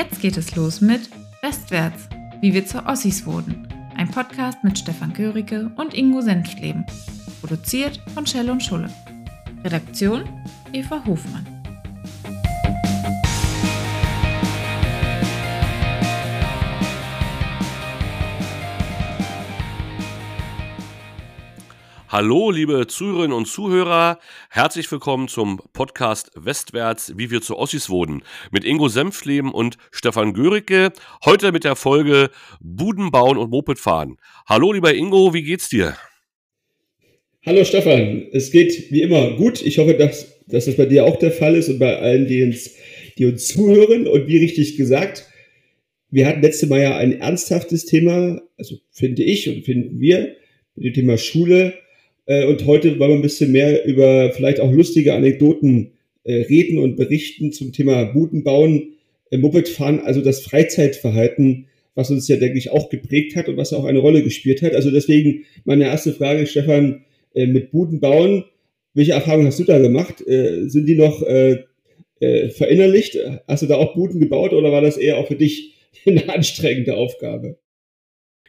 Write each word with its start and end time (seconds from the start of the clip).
Jetzt 0.00 0.22
geht 0.22 0.38
es 0.38 0.56
los 0.56 0.80
mit 0.80 1.10
Westwärts, 1.42 2.08
wie 2.40 2.54
wir 2.54 2.64
zu 2.64 2.86
Ossis 2.86 3.26
wurden. 3.26 3.68
Ein 3.98 4.10
Podcast 4.10 4.64
mit 4.64 4.78
Stefan 4.78 5.12
Köricke 5.12 5.70
und 5.76 5.92
Ingo 5.92 6.22
Senftleben. 6.22 6.86
Produziert 7.42 8.00
von 8.14 8.26
Schell 8.26 8.48
und 8.48 8.62
Schulle. 8.62 8.88
Redaktion 9.62 10.24
Eva 10.72 11.04
Hofmann. 11.04 11.49
Hallo, 22.12 22.50
liebe 22.50 22.88
Zuhörerinnen 22.88 23.36
und 23.36 23.46
Zuhörer. 23.46 24.18
Herzlich 24.50 24.90
willkommen 24.90 25.28
zum 25.28 25.60
Podcast 25.72 26.32
Westwärts, 26.34 27.12
wie 27.16 27.30
wir 27.30 27.40
zu 27.40 27.56
Ossis 27.56 27.88
wurden. 27.88 28.24
Mit 28.50 28.64
Ingo 28.64 28.88
Senfleben 28.88 29.52
und 29.52 29.76
Stefan 29.92 30.34
Göricke. 30.34 30.90
Heute 31.24 31.52
mit 31.52 31.62
der 31.62 31.76
Folge 31.76 32.30
Buden 32.60 33.12
bauen 33.12 33.38
und 33.38 33.52
Moped 33.52 33.78
fahren. 33.78 34.16
Hallo, 34.44 34.72
lieber 34.72 34.92
Ingo, 34.92 35.32
wie 35.34 35.44
geht's 35.44 35.68
dir? 35.68 35.96
Hallo, 37.46 37.62
Stefan. 37.62 38.26
Es 38.32 38.50
geht 38.50 38.90
wie 38.90 39.02
immer 39.02 39.36
gut. 39.36 39.64
Ich 39.64 39.78
hoffe, 39.78 39.94
dass, 39.94 40.44
dass 40.48 40.64
das 40.64 40.76
bei 40.76 40.86
dir 40.86 41.04
auch 41.04 41.16
der 41.16 41.30
Fall 41.30 41.54
ist 41.54 41.68
und 41.68 41.78
bei 41.78 41.96
allen, 41.96 42.26
die 42.26 42.42
uns, 42.42 42.74
die 43.18 43.26
uns 43.26 43.46
zuhören. 43.46 44.08
Und 44.08 44.26
wie 44.26 44.38
richtig 44.38 44.76
gesagt, 44.76 45.28
wir 46.10 46.26
hatten 46.26 46.42
letzte 46.42 46.66
Mal 46.66 46.80
ja 46.80 46.96
ein 46.96 47.20
ernsthaftes 47.20 47.86
Thema, 47.86 48.42
also 48.56 48.78
finde 48.90 49.22
ich 49.22 49.48
und 49.48 49.64
finden 49.64 50.00
wir, 50.00 50.34
mit 50.74 50.86
dem 50.86 50.94
Thema 50.94 51.16
Schule 51.16 51.74
äh, 52.30 52.46
und 52.46 52.64
heute 52.64 52.96
wollen 53.00 53.10
wir 53.10 53.16
ein 53.16 53.22
bisschen 53.22 53.50
mehr 53.50 53.84
über 53.84 54.30
vielleicht 54.30 54.60
auch 54.60 54.70
lustige 54.70 55.14
Anekdoten 55.14 55.94
äh, 56.22 56.42
reden 56.42 56.78
und 56.78 56.94
berichten 56.94 57.50
zum 57.52 57.72
Thema 57.72 58.04
Buden 58.04 58.44
bauen, 58.44 58.92
äh, 59.32 59.36
Moped 59.36 59.68
fahren, 59.68 59.98
also 59.98 60.20
das 60.20 60.40
Freizeitverhalten, 60.42 61.66
was 61.96 62.12
uns 62.12 62.28
ja, 62.28 62.36
denke 62.36 62.56
ich, 62.56 62.70
auch 62.70 62.88
geprägt 62.88 63.34
hat 63.34 63.48
und 63.48 63.56
was 63.56 63.72
auch 63.72 63.84
eine 63.84 63.98
Rolle 63.98 64.22
gespielt 64.22 64.62
hat. 64.62 64.76
Also 64.76 64.92
deswegen 64.92 65.44
meine 65.64 65.86
erste 65.86 66.12
Frage, 66.12 66.46
Stefan, 66.46 67.04
mit 67.34 67.72
Buden 67.72 68.00
bauen, 68.00 68.44
welche 68.94 69.12
Erfahrungen 69.12 69.46
hast 69.46 69.58
du 69.60 69.64
da 69.64 69.78
gemacht? 69.78 70.18
Sind 70.18 70.86
die 70.86 70.96
noch 70.96 71.20
verinnerlicht? 72.20 73.18
Hast 73.46 73.62
du 73.62 73.66
da 73.66 73.76
auch 73.76 73.94
Buden 73.94 74.18
gebaut 74.18 74.52
oder 74.52 74.72
war 74.72 74.82
das 74.82 74.96
eher 74.96 75.16
auch 75.18 75.28
für 75.28 75.36
dich 75.36 75.74
eine 76.06 76.28
anstrengende 76.28 76.96
Aufgabe? 76.96 77.56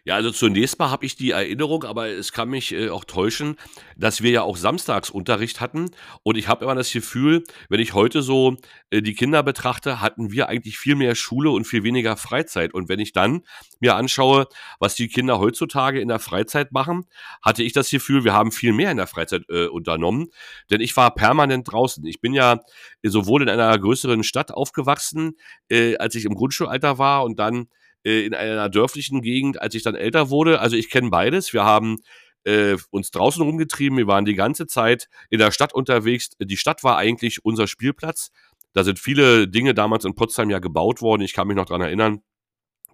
Ja, 0.03 0.15
also 0.15 0.31
zunächst 0.31 0.79
mal 0.79 0.89
habe 0.89 1.05
ich 1.05 1.15
die 1.15 1.29
Erinnerung, 1.29 1.83
aber 1.83 2.07
es 2.07 2.31
kann 2.31 2.49
mich 2.49 2.71
äh, 2.71 2.89
auch 2.89 3.05
täuschen, 3.05 3.55
dass 3.95 4.23
wir 4.23 4.31
ja 4.31 4.41
auch 4.41 4.57
Samstagsunterricht 4.57 5.61
hatten. 5.61 5.91
Und 6.23 6.37
ich 6.37 6.47
habe 6.47 6.65
immer 6.65 6.73
das 6.73 6.91
Gefühl, 6.91 7.43
wenn 7.69 7.79
ich 7.79 7.93
heute 7.93 8.23
so 8.23 8.57
äh, 8.89 9.03
die 9.03 9.13
Kinder 9.13 9.43
betrachte, 9.43 10.01
hatten 10.01 10.31
wir 10.31 10.49
eigentlich 10.49 10.79
viel 10.79 10.95
mehr 10.95 11.13
Schule 11.13 11.51
und 11.51 11.65
viel 11.65 11.83
weniger 11.83 12.17
Freizeit. 12.17 12.73
Und 12.73 12.89
wenn 12.89 12.99
ich 12.99 13.11
dann 13.11 13.43
mir 13.79 13.95
anschaue, 13.95 14.47
was 14.79 14.95
die 14.95 15.07
Kinder 15.07 15.37
heutzutage 15.37 16.01
in 16.01 16.07
der 16.07 16.19
Freizeit 16.19 16.71
machen, 16.71 17.05
hatte 17.43 17.61
ich 17.61 17.73
das 17.73 17.91
Gefühl, 17.91 18.23
wir 18.23 18.33
haben 18.33 18.51
viel 18.51 18.73
mehr 18.73 18.89
in 18.89 18.97
der 18.97 19.07
Freizeit 19.07 19.43
äh, 19.49 19.67
unternommen. 19.67 20.29
Denn 20.71 20.81
ich 20.81 20.97
war 20.97 21.13
permanent 21.13 21.71
draußen. 21.71 22.03
Ich 22.07 22.21
bin 22.21 22.33
ja 22.33 22.59
sowohl 23.03 23.43
in 23.43 23.49
einer 23.49 23.77
größeren 23.77 24.23
Stadt 24.23 24.51
aufgewachsen, 24.51 25.37
äh, 25.69 25.95
als 25.97 26.15
ich 26.15 26.25
im 26.25 26.33
Grundschulalter 26.33 26.97
war 26.97 27.23
und 27.23 27.37
dann 27.37 27.67
äh, 28.03 28.25
in 28.25 28.33
einer 28.33 28.69
dörflichen 28.69 29.21
Gegend, 29.21 29.61
als 29.61 29.75
ich 29.75 29.83
dann 29.83 29.95
älter 29.95 30.29
wurde. 30.29 30.59
Also 30.59 30.75
ich 30.75 30.89
kenne 30.89 31.09
beides. 31.09 31.53
Wir 31.53 31.63
haben 31.63 31.97
äh, 32.43 32.77
uns 32.89 33.11
draußen 33.11 33.41
rumgetrieben. 33.41 33.97
Wir 33.97 34.07
waren 34.07 34.25
die 34.25 34.35
ganze 34.35 34.67
Zeit 34.67 35.07
in 35.29 35.39
der 35.39 35.51
Stadt 35.51 35.73
unterwegs. 35.73 36.31
Die 36.39 36.57
Stadt 36.57 36.83
war 36.83 36.97
eigentlich 36.97 37.45
unser 37.45 37.67
Spielplatz. 37.67 38.31
Da 38.73 38.83
sind 38.83 38.99
viele 38.99 39.47
Dinge 39.47 39.73
damals 39.73 40.05
in 40.05 40.15
Potsdam 40.15 40.49
ja 40.49 40.59
gebaut 40.59 41.01
worden. 41.01 41.21
Ich 41.21 41.33
kann 41.33 41.47
mich 41.47 41.57
noch 41.57 41.65
daran 41.65 41.81
erinnern, 41.81 42.21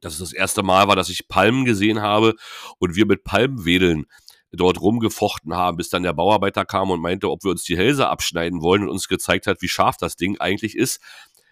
dass 0.02 0.13
es 0.13 0.19
das 0.19 0.34
erste 0.34 0.63
Mal 0.63 0.88
war, 0.88 0.95
dass 0.95 1.09
ich 1.09 1.28
Palmen 1.28 1.66
gesehen 1.66 2.01
habe 2.01 2.35
und 2.79 2.95
wir 2.95 3.06
mit 3.06 3.24
Palmwedeln 3.24 4.06
dort 4.51 4.81
rumgefochten 4.81 5.56
haben, 5.56 5.78
bis 5.78 5.89
dann 5.89 6.03
der 6.03 6.13
Bauarbeiter 6.13 6.66
kam 6.66 6.89
und 6.89 7.01
meinte, 7.01 7.29
ob 7.29 7.44
wir 7.44 7.51
uns 7.51 7.63
die 7.63 7.78
Hälse 7.78 8.07
abschneiden 8.07 8.62
wollen 8.62 8.84
und 8.84 8.89
uns 8.89 9.07
gezeigt 9.07 9.45
hat, 9.45 9.62
wie 9.62 9.68
scharf 9.68 9.97
das 9.97 10.16
Ding 10.16 10.39
eigentlich 10.39 10.75
ist. 10.75 11.00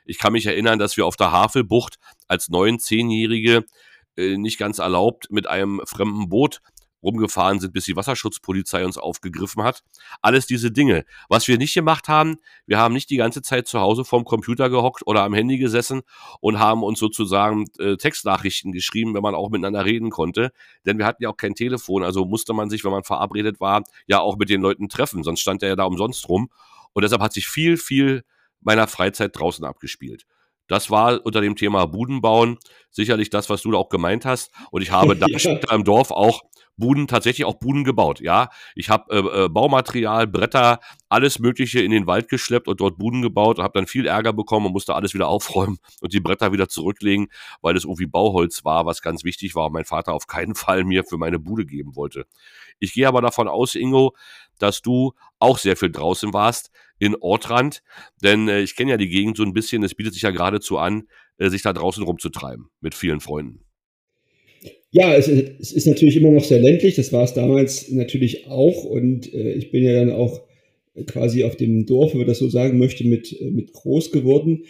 Ich 0.06 0.18
kann 0.18 0.34
mich 0.34 0.46
erinnern, 0.46 0.80
dass 0.80 0.98
wir 0.98 1.06
auf 1.06 1.16
der 1.16 1.32
Havelbucht 1.32 1.98
als 2.28 2.50
neun, 2.50 2.80
zehnjährige 2.80 3.66
äh, 4.18 4.38
nicht 4.38 4.58
ganz 4.58 4.80
erlaubt 4.80 5.28
mit 5.30 5.48
einem 5.48 5.82
fremden 5.86 6.30
Boot 6.30 6.62
rumgefahren 7.06 7.60
sind, 7.60 7.72
bis 7.72 7.86
die 7.86 7.96
Wasserschutzpolizei 7.96 8.84
uns 8.84 8.98
aufgegriffen 8.98 9.64
hat. 9.64 9.84
Alles 10.22 10.48
diese 10.48 10.72
Dinge. 10.72 11.06
Was 11.30 11.48
wir 11.48 11.58
nicht 11.58 11.74
gemacht 11.74 12.08
haben, 12.08 12.38
wir 12.66 12.80
haben 12.80 12.94
nicht 12.94 13.10
die 13.12 13.18
ganze 13.18 13.42
Zeit 13.42 13.68
zu 13.68 13.80
Hause 13.80 14.04
vorm 14.04 14.26
Computer 14.26 14.70
gehockt 14.70 15.06
oder 15.06 15.24
am 15.24 15.34
Handy 15.34 15.58
gesessen 15.58 16.02
und 16.42 16.60
haben 16.60 16.84
uns 16.84 17.00
sozusagen 17.00 17.66
äh, 17.78 17.96
Textnachrichten 17.96 18.72
geschrieben, 18.72 19.14
wenn 19.14 19.22
man 19.22 19.36
auch 19.36 19.50
miteinander 19.50 19.86
reden 19.86 20.10
konnte. 20.10 20.52
Denn 20.86 20.98
wir 20.98 21.06
hatten 21.06 21.24
ja 21.24 21.30
auch 21.30 21.38
kein 21.38 21.54
Telefon, 21.54 22.04
also 22.04 22.26
musste 22.26 22.54
man 22.54 22.70
sich, 22.70 22.84
wenn 22.84 22.92
man 22.92 23.04
verabredet 23.04 23.60
war, 23.60 23.84
ja 24.08 24.20
auch 24.20 24.38
mit 24.38 24.50
den 24.50 24.62
Leuten 24.62 24.90
treffen, 24.90 25.24
sonst 25.24 25.42
stand 25.42 25.62
er 25.62 25.70
ja 25.70 25.76
da 25.76 25.84
umsonst 25.84 26.28
rum. 26.28 26.50
Und 26.94 27.04
deshalb 27.04 27.22
hat 27.22 27.34
sich 27.34 27.48
viel, 27.48 27.78
viel 27.78 28.24
meiner 28.66 28.88
Freizeit 28.88 29.38
draußen 29.38 29.64
abgespielt. 29.64 30.26
Das 30.68 30.90
war 30.90 31.24
unter 31.26 31.42
dem 31.42 31.56
Thema 31.56 31.86
Buden 31.86 32.22
bauen 32.22 32.58
sicherlich 32.90 33.30
das, 33.30 33.50
was 33.50 33.62
du 33.62 33.72
da 33.72 33.78
auch 33.78 33.90
gemeint 33.90 34.26
hast. 34.26 34.52
Und 34.72 34.82
ich 34.82 34.92
habe 34.92 35.16
da 35.16 35.28
ja. 35.30 35.60
im 35.72 35.84
Dorf 35.84 36.12
auch 36.12 36.42
Buden, 36.78 37.08
tatsächlich 37.08 37.46
auch 37.46 37.56
Buden 37.56 37.84
gebaut. 37.84 38.20
Ja, 38.20 38.50
ich 38.76 38.90
habe 38.90 39.14
äh, 39.14 39.46
äh, 39.46 39.50
Baumaterial, 39.50 40.28
Bretter, 40.28 40.80
alles 41.08 41.40
Mögliche 41.40 41.80
in 41.82 41.92
den 41.92 42.06
Wald 42.06 42.28
geschleppt 42.28 42.68
und 42.68 42.82
dort 42.82 42.98
Buden 42.98 43.22
gebaut 43.22 43.58
und 43.58 43.64
habe 43.64 43.80
dann 43.80 43.88
viel 43.88 44.06
Ärger 44.08 44.34
bekommen 44.34 44.66
und 44.66 44.74
musste 44.74 44.94
alles 44.94 45.14
wieder 45.14 45.28
aufräumen 45.30 45.78
und 46.02 46.14
die 46.14 46.20
Bretter 46.20 46.52
wieder 46.52 46.68
zurücklegen, 46.68 47.28
weil 47.62 47.78
es 47.78 47.86
irgendwie 47.86 48.08
Bauholz 48.08 48.66
war, 48.66 48.86
was 48.86 49.02
ganz 49.02 49.24
wichtig 49.24 49.56
war 49.56 49.68
und 49.68 49.74
mein 49.74 49.86
Vater 49.86 50.14
auf 50.14 50.28
keinen 50.28 50.56
Fall 50.56 50.84
mir 50.84 51.04
für 51.04 51.18
meine 51.18 51.40
Bude 51.40 51.66
geben 51.66 51.96
wollte. 51.96 52.26
Ich 52.80 52.94
gehe 52.94 53.08
aber 53.08 53.22
davon 53.22 53.48
aus, 53.48 53.76
Ingo, 53.76 54.14
dass 54.60 54.82
du 54.82 55.14
auch 55.40 55.58
sehr 55.58 55.76
viel 55.76 55.92
draußen 55.92 56.34
warst 56.34 56.72
in 57.00 57.16
Ortrand, 57.16 57.82
denn 58.24 58.48
äh, 58.48 58.62
ich 58.62 58.76
kenne 58.76 58.92
ja 58.92 58.98
die 58.98 59.10
Gegend 59.10 59.38
so 59.38 59.44
ein 59.44 59.54
bisschen, 59.54 59.84
es 59.84 59.96
bietet 59.96 60.14
sich 60.14 60.24
ja 60.24 60.32
geradezu 60.32 60.78
an, 60.78 61.08
äh, 61.38 61.50
sich 61.50 61.62
da 61.62 61.74
draußen 61.74 62.04
rumzutreiben 62.04 62.68
mit 62.82 62.96
vielen 62.96 63.20
Freunden. 63.20 63.60
Ja, 64.92 65.14
es, 65.14 65.28
es, 65.28 65.74
ist 65.74 65.88
natürlich 65.88 66.16
immer 66.16 66.32
noch 66.32 66.44
sehr 66.44 66.62
ländlich, 66.62 66.96
das 66.96 67.12
war 67.12 67.24
es 67.24 67.34
damals 67.34 67.92
natürlich 67.92 68.48
auch 68.48 68.86
und 68.86 69.32
äh, 69.34 69.54
ich 69.54 69.72
bin 69.72 69.84
ja 69.84 69.94
dann 69.94 70.12
auch 70.12 70.42
quasi 71.08 71.44
auf 71.44 71.58
dem 71.58 71.86
Dorf, 71.86 72.14
wenn 72.14 72.20
man 72.20 72.28
das 72.28 72.40
so 72.40 72.50
sagen 72.50 72.78
möchte, 72.78 73.06
mit, 73.06 73.34
äh, 73.40 73.52
mit 73.52 73.74
groß 73.74 74.12
geworden. 74.12 74.64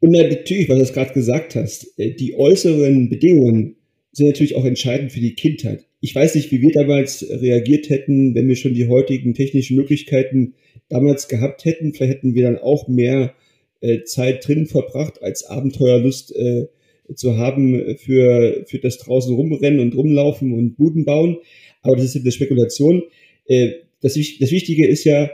Und 0.00 0.12
natürlich, 0.12 0.68
was 0.68 0.88
du 0.88 0.94
gerade 0.94 1.12
gesagt 1.12 1.56
hast, 1.56 1.98
äh, 1.98 2.14
die 2.14 2.34
äußeren 2.36 3.08
Bedingungen 3.08 3.76
sind 4.12 4.26
natürlich 4.26 4.56
auch 4.56 4.64
entscheidend 4.64 5.12
für 5.12 5.20
die 5.20 5.34
Kindheit. 5.34 5.86
Ich 6.00 6.14
weiß 6.14 6.34
nicht, 6.34 6.50
wie 6.50 6.62
wir 6.62 6.72
damals 6.72 7.24
reagiert 7.28 7.90
hätten, 7.90 8.34
wenn 8.34 8.48
wir 8.48 8.56
schon 8.56 8.74
die 8.74 8.88
heutigen 8.88 9.34
technischen 9.34 9.76
Möglichkeiten 9.76 10.54
damals 10.88 11.28
gehabt 11.28 11.64
hätten. 11.64 11.92
Vielleicht 11.92 12.18
hätten 12.18 12.34
wir 12.34 12.44
dann 12.44 12.58
auch 12.58 12.88
mehr 12.88 13.34
äh, 13.80 14.02
Zeit 14.04 14.46
drin 14.46 14.66
verbracht, 14.66 15.22
als 15.22 15.44
Abenteuerlust 15.44 16.34
äh, 16.34 16.66
zu 17.14 17.36
haben 17.36 17.96
für, 17.98 18.64
für 18.66 18.78
das 18.78 18.98
draußen 18.98 19.34
rumrennen 19.34 19.80
und 19.80 19.94
rumlaufen 19.96 20.52
und 20.52 20.76
Buden 20.76 21.04
bauen. 21.04 21.38
Aber 21.82 21.96
das 21.96 22.04
ist 22.06 22.16
eine 22.16 22.32
Spekulation. 22.32 23.02
Äh, 23.46 23.72
das, 24.00 24.14
das 24.14 24.50
Wichtige 24.50 24.86
ist 24.86 25.04
ja, 25.04 25.30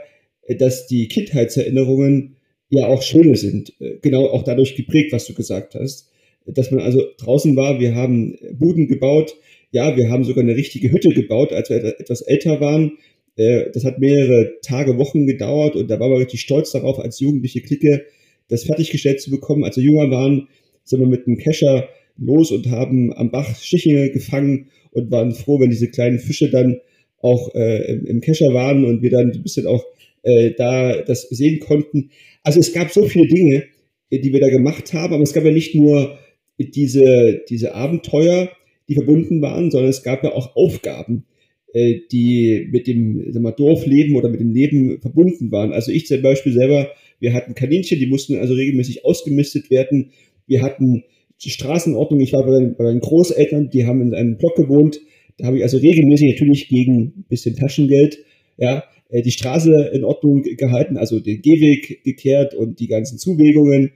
dass 0.59 0.87
die 0.87 1.07
Kindheitserinnerungen 1.07 2.37
ja 2.69 2.87
auch 2.87 3.01
schöne 3.01 3.35
sind. 3.35 3.73
Genau 4.01 4.27
auch 4.27 4.43
dadurch 4.43 4.75
geprägt, 4.75 5.11
was 5.11 5.25
du 5.25 5.33
gesagt 5.33 5.75
hast. 5.75 6.09
Dass 6.47 6.71
man 6.71 6.79
also 6.79 7.03
draußen 7.17 7.55
war, 7.55 7.79
wir 7.79 7.95
haben 7.95 8.37
Buden 8.53 8.87
gebaut, 8.87 9.35
ja, 9.71 9.97
wir 9.97 10.09
haben 10.09 10.23
sogar 10.23 10.43
eine 10.43 10.55
richtige 10.55 10.91
Hütte 10.91 11.09
gebaut, 11.09 11.51
als 11.51 11.69
wir 11.69 11.83
etwas 11.99 12.21
älter 12.21 12.61
waren. 12.61 12.93
Äh, 13.35 13.69
das 13.73 13.83
hat 13.83 13.99
mehrere 13.99 14.53
Tage, 14.61 14.97
Wochen 14.97 15.27
gedauert 15.27 15.75
und 15.75 15.89
da 15.89 15.99
waren 15.99 16.11
wir 16.11 16.19
richtig 16.19 16.41
stolz 16.41 16.71
darauf, 16.71 16.99
als 16.99 17.19
jugendliche 17.19 17.61
Clique 17.61 18.05
das 18.49 18.63
fertiggestellt 18.63 19.21
zu 19.21 19.29
bekommen. 19.29 19.63
Als 19.63 19.77
wir 19.77 19.83
jünger 19.83 20.09
waren, 20.09 20.47
sind 20.83 21.01
wir 21.01 21.07
mit 21.07 21.27
einem 21.27 21.37
Kescher 21.37 21.89
los 22.17 22.51
und 22.51 22.69
haben 22.69 23.13
am 23.13 23.31
Bach 23.31 23.55
Stiche 23.55 24.09
gefangen 24.09 24.67
und 24.91 25.11
waren 25.11 25.33
froh, 25.33 25.59
wenn 25.59 25.69
diese 25.69 25.89
kleinen 25.89 26.19
Fische 26.19 26.49
dann 26.49 26.79
auch 27.19 27.53
äh, 27.55 27.91
im, 27.91 28.05
im, 28.05 28.21
Kescher 28.21 28.53
waren 28.53 28.85
und 28.85 29.01
wir 29.01 29.09
dann 29.09 29.31
ein 29.31 29.43
bisschen 29.43 29.67
auch 29.67 29.83
äh, 30.23 30.51
da 30.51 31.01
das 31.01 31.23
sehen 31.29 31.59
konnten. 31.59 32.11
Also 32.43 32.59
es 32.59 32.73
gab 32.73 32.91
so 32.91 33.03
viele 33.03 33.27
Dinge, 33.27 33.63
die 34.11 34.31
wir 34.31 34.39
da 34.39 34.49
gemacht 34.49 34.93
haben, 34.93 35.13
aber 35.13 35.23
es 35.23 35.33
gab 35.33 35.43
ja 35.43 35.51
nicht 35.51 35.75
nur 35.75 36.17
diese, 36.59 37.41
diese 37.49 37.75
Abenteuer, 37.75 38.49
die 38.89 38.95
verbunden 38.95 39.41
waren, 39.41 39.69
sondern 39.71 39.89
es 39.89 40.03
gab 40.03 40.23
ja 40.23 40.33
auch 40.33 40.55
Aufgaben, 40.55 41.25
äh, 41.73 41.99
die 42.11 42.67
mit 42.71 42.87
dem 42.87 43.31
sagen 43.31 43.45
wir, 43.45 43.51
Dorfleben 43.51 44.15
oder 44.15 44.29
mit 44.29 44.39
dem 44.39 44.51
Leben 44.51 44.99
verbunden 45.01 45.51
waren. 45.51 45.73
Also 45.73 45.91
ich 45.91 46.07
zum 46.07 46.21
Beispiel 46.21 46.53
selber, 46.53 46.89
wir 47.19 47.33
hatten 47.33 47.55
Kaninchen, 47.55 47.99
die 47.99 48.07
mussten 48.07 48.37
also 48.37 48.53
regelmäßig 48.53 49.05
ausgemistet 49.05 49.69
werden. 49.69 50.11
Wir 50.47 50.61
hatten 50.61 51.03
die 51.43 51.49
Straßenordnung. 51.49 52.19
Ich 52.21 52.33
war 52.33 52.45
bei, 52.45 52.59
bei 52.77 52.83
meinen 52.85 53.01
Großeltern, 53.01 53.69
die 53.69 53.85
haben 53.85 54.01
in 54.01 54.13
einem 54.13 54.37
Block 54.37 54.55
gewohnt. 54.55 54.99
Da 55.37 55.47
habe 55.47 55.57
ich 55.57 55.63
also 55.63 55.77
regelmäßig 55.77 56.31
natürlich 56.31 56.67
gegen 56.69 57.13
ein 57.17 57.25
bisschen 57.29 57.55
Taschengeld, 57.55 58.19
ja, 58.57 58.83
äh, 59.09 59.21
die 59.21 59.31
Straße 59.31 59.91
in 59.93 60.03
Ordnung 60.03 60.43
gehalten, 60.43 60.97
also 60.97 61.19
den 61.19 61.41
Gehweg 61.41 62.03
gekehrt 62.03 62.55
und 62.55 62.79
die 62.79 62.87
ganzen 62.87 63.19
Zuwegungen. 63.19 63.91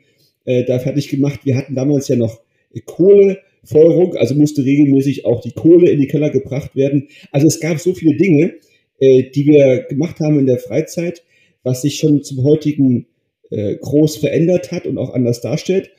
äh, 0.46 0.64
da 0.64 0.80
fertig 0.80 1.10
gemacht. 1.10 1.42
Wir 1.44 1.57
hatten 1.57 1.75
damals 1.75 2.07
ja 2.07 2.16
noch 2.16 2.42
Kohlefeuerung, 2.79 4.15
also 4.15 4.35
musste 4.35 4.63
regelmäßig 4.63 5.25
auch 5.25 5.41
die 5.41 5.51
Kohle 5.51 5.89
in 5.91 6.00
die 6.00 6.07
Keller 6.07 6.29
gebracht 6.29 6.75
werden. 6.75 7.09
Also 7.31 7.47
es 7.47 7.59
gab 7.59 7.79
so 7.79 7.94
viele 7.94 8.15
Dinge, 8.15 8.53
äh, 9.00 9.23
die 9.23 9.45
wir 9.45 9.85
gemacht 9.89 10.19
haben 10.19 10.39
in 10.39 10.45
der 10.45 10.59
Freizeit, 10.59 11.23
was 11.63 11.81
sich 11.81 11.97
schon 11.97 12.23
zum 12.23 12.44
heutigen 12.44 13.07
äh, 13.50 13.75
groß 13.75 14.18
verändert 14.18 14.71
hat 14.71 14.88
und 14.88 14.97
auch 14.97 15.13
anders 15.13 15.41
darstellt. 15.41 15.91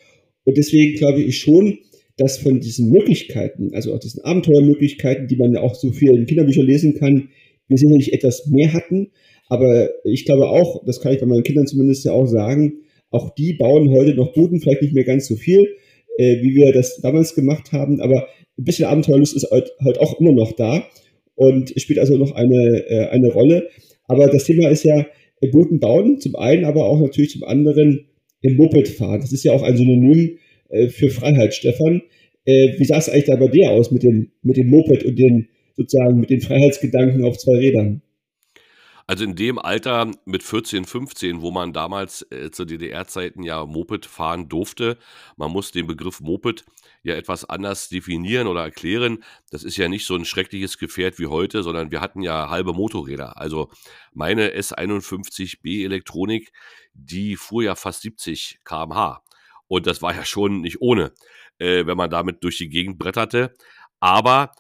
Und 0.45 0.57
deswegen 0.57 0.97
glaube 0.97 1.23
ich 1.23 1.39
schon, 1.39 1.79
dass 2.17 2.39
von 2.39 2.61
diesen 2.61 2.91
Möglichkeiten, 2.91 3.75
also 3.75 3.95
auch 3.95 3.99
diesen 3.99 4.25
Abenteuermöglichkeiten, 4.25 5.29
die 5.29 5.37
man 5.37 5.53
ja 5.53 5.61
auch 5.61 5.75
so 5.75 5.93
viel 5.93 6.13
in 6.13 6.27
Kinderbüchern 6.27 6.67
lesen 6.67 6.95
kann, 6.95 7.29
wir 7.69 7.79
sicherlich 7.79 8.13
etwas 8.13 8.47
mehr 8.47 8.73
hatten. 8.73 9.11
Aber 9.49 9.91
ich 10.05 10.25
glaube 10.25 10.49
auch, 10.49 10.85
das 10.85 11.01
kann 11.01 11.13
ich 11.13 11.21
bei 11.21 11.27
meinen 11.27 11.43
Kindern 11.43 11.67
zumindest 11.67 12.05
ja 12.05 12.13
auch 12.13 12.27
sagen, 12.27 12.83
auch 13.11 13.35
die 13.35 13.53
bauen 13.55 13.91
heute 13.91 14.15
noch 14.15 14.33
Buden, 14.33 14.61
vielleicht 14.61 14.83
nicht 14.83 14.95
mehr 14.95 15.05
ganz 15.05 15.27
so 15.27 15.37
viel, 15.37 15.67
äh, 16.19 16.43
wie 16.43 16.55
wir 16.55 16.73
das 16.73 17.01
damals 17.01 17.35
gemacht 17.35 17.73
haben, 17.73 18.01
aber 18.01 18.29
ein 18.59 18.65
bisschen 18.65 18.87
Abenteuerlust 18.87 19.37
ist 19.37 19.51
halt, 19.51 19.73
halt 19.85 19.99
auch 19.99 20.21
immer 20.21 20.33
noch 20.33 20.53
da 20.53 20.87
und 21.35 21.73
spielt 21.81 21.99
also 21.99 22.17
noch 22.17 22.33
eine, 22.33 22.85
äh, 22.89 23.09
eine 23.09 23.33
Rolle. 23.33 23.69
Aber 24.07 24.29
das 24.29 24.45
Thema 24.45 24.69
ist 24.69 24.85
ja 24.85 25.07
Booten 25.51 25.81
bauen, 25.81 26.21
zum 26.21 26.37
einen, 26.37 26.65
aber 26.65 26.85
auch 26.85 27.01
natürlich 27.01 27.31
zum 27.31 27.45
anderen 27.45 28.07
im 28.43 28.57
Moped 28.57 28.89
fahren. 28.89 29.21
Das 29.21 29.33
ist 29.33 29.45
ja 29.45 29.53
auch 29.53 29.63
ein 29.63 29.77
Synonym 29.77 30.39
äh, 30.69 30.89
für 30.89 31.11
Freiheit, 31.11 31.55
Stefan. 31.55 32.03
Äh, 32.45 32.79
wie 32.79 32.85
sah 32.85 32.99
es 32.99 33.09
eigentlich 33.09 33.25
da 33.25 33.37
bei 33.37 33.49
dir 33.49 33.71
aus 33.71 33.91
mit 33.91 34.03
dem, 34.03 34.33
mit 34.43 34.57
dem 34.57 34.69
Moped 34.69 35.05
und 35.05 35.19
den 35.19 35.49
sozusagen 35.77 36.21
mit 36.21 36.31
den 36.31 36.41
Freiheitsgedanken 36.41 37.25
auf 37.25 37.39
zwei 37.39 37.57
Rädern? 37.57 38.03
Also 39.07 39.25
in 39.25 39.35
dem 39.35 39.59
Alter 39.59 40.11
mit 40.25 40.43
14, 40.43 40.85
15, 40.85 41.41
wo 41.41 41.51
man 41.51 41.73
damals 41.73 42.27
äh, 42.31 42.51
zu 42.51 42.65
DDR-Zeiten 42.65 43.43
ja 43.43 43.65
Moped 43.65 44.07
fahren 44.07 44.49
durfte, 44.49 44.99
man 45.37 45.51
muss 45.51 45.73
den 45.73 45.87
Begriff 45.87 46.21
Moped 46.21 46.65
ja 47.03 47.15
etwas 47.15 47.45
anders 47.45 47.89
definieren 47.89 48.47
oder 48.47 48.63
erklären. 48.63 49.25
Das 49.51 49.65
ist 49.65 49.77
ja 49.77 49.89
nicht 49.89 50.07
so 50.07 50.15
ein 50.15 50.25
schreckliches 50.25 50.79
Gefährt 50.79 51.19
wie 51.19 51.27
heute, 51.27 51.63
sondern 51.63 51.91
wir 51.91 52.01
hatten 52.01 52.23
ja 52.23 52.49
halbe 52.49 52.73
Motorräder. 52.73 53.39
Also 53.39 53.71
meine 54.13 54.51
S51B 54.51 55.85
Elektronik, 55.85 56.53
die 56.95 57.37
fuhr 57.37 57.65
ja 57.65 57.75
fast 57.75 58.03
70 58.03 58.61
km/h. 58.65 59.23
Und 59.69 59.87
das 59.87 60.03
war 60.03 60.15
ja 60.15 60.25
schon 60.25 60.61
nicht 60.61 60.81
ohne, 60.81 61.13
äh, 61.59 61.87
wenn 61.87 61.97
man 61.97 62.11
damit 62.11 62.45
durch 62.45 62.59
die 62.59 62.69
Gegend 62.69 62.99
bretterte. 62.99 63.55
Aber 64.01 64.53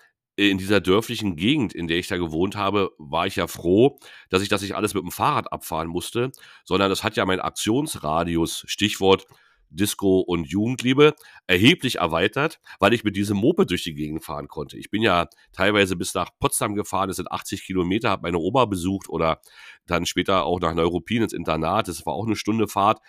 in 0.50 0.58
dieser 0.58 0.80
dörflichen 0.80 1.36
Gegend, 1.36 1.74
in 1.74 1.88
der 1.88 1.98
ich 1.98 2.08
da 2.08 2.16
gewohnt 2.16 2.56
habe, 2.56 2.90
war 2.98 3.26
ich 3.26 3.36
ja 3.36 3.46
froh, 3.46 3.98
dass 4.30 4.42
ich 4.42 4.48
das 4.48 4.62
nicht 4.62 4.74
alles 4.74 4.94
mit 4.94 5.02
dem 5.02 5.10
Fahrrad 5.10 5.52
abfahren 5.52 5.88
musste, 5.88 6.32
sondern 6.64 6.90
das 6.90 7.04
hat 7.04 7.16
ja 7.16 7.26
mein 7.26 7.40
Aktionsradius, 7.40 8.64
Stichwort 8.66 9.26
Disco 9.72 10.20
und 10.20 10.44
Jugendliebe, 10.44 11.14
erheblich 11.46 11.96
erweitert, 11.96 12.60
weil 12.78 12.92
ich 12.92 13.04
mit 13.04 13.16
diesem 13.16 13.38
Moped 13.38 13.70
durch 13.70 13.82
die 13.82 13.94
Gegend 13.94 14.24
fahren 14.24 14.48
konnte. 14.48 14.76
Ich 14.78 14.90
bin 14.90 15.02
ja 15.02 15.28
teilweise 15.52 15.96
bis 15.96 16.14
nach 16.14 16.30
Potsdam 16.38 16.74
gefahren, 16.74 17.08
das 17.08 17.16
sind 17.16 17.30
80 17.30 17.64
Kilometer, 17.64 18.10
habe 18.10 18.22
meine 18.22 18.38
Oma 18.38 18.66
besucht 18.66 19.08
oder 19.08 19.40
dann 19.86 20.06
später 20.06 20.44
auch 20.44 20.60
nach 20.60 20.74
Neuruppin 20.74 21.22
ins 21.22 21.32
Internat, 21.32 21.88
das 21.88 22.04
war 22.06 22.14
auch 22.14 22.26
eine 22.26 22.36
Stunde 22.36 22.68
Fahrt. 22.68 23.00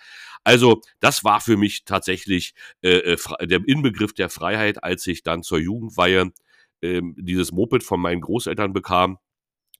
Also 0.42 0.80
das 1.00 1.24
war 1.24 1.40
für 1.40 1.56
mich 1.56 1.84
tatsächlich 1.84 2.54
äh, 2.82 3.14
äh 3.14 3.46
der 3.46 3.60
Inbegriff 3.66 4.12
der 4.12 4.30
Freiheit, 4.30 4.82
als 4.82 5.06
ich 5.06 5.22
dann 5.22 5.42
zur 5.42 5.58
Jugendweihe 5.58 6.32
ähm, 6.84 7.14
dieses 7.18 7.52
Moped 7.52 7.82
von 7.82 8.00
meinen 8.00 8.20
Großeltern 8.20 8.72
bekam. 8.72 9.18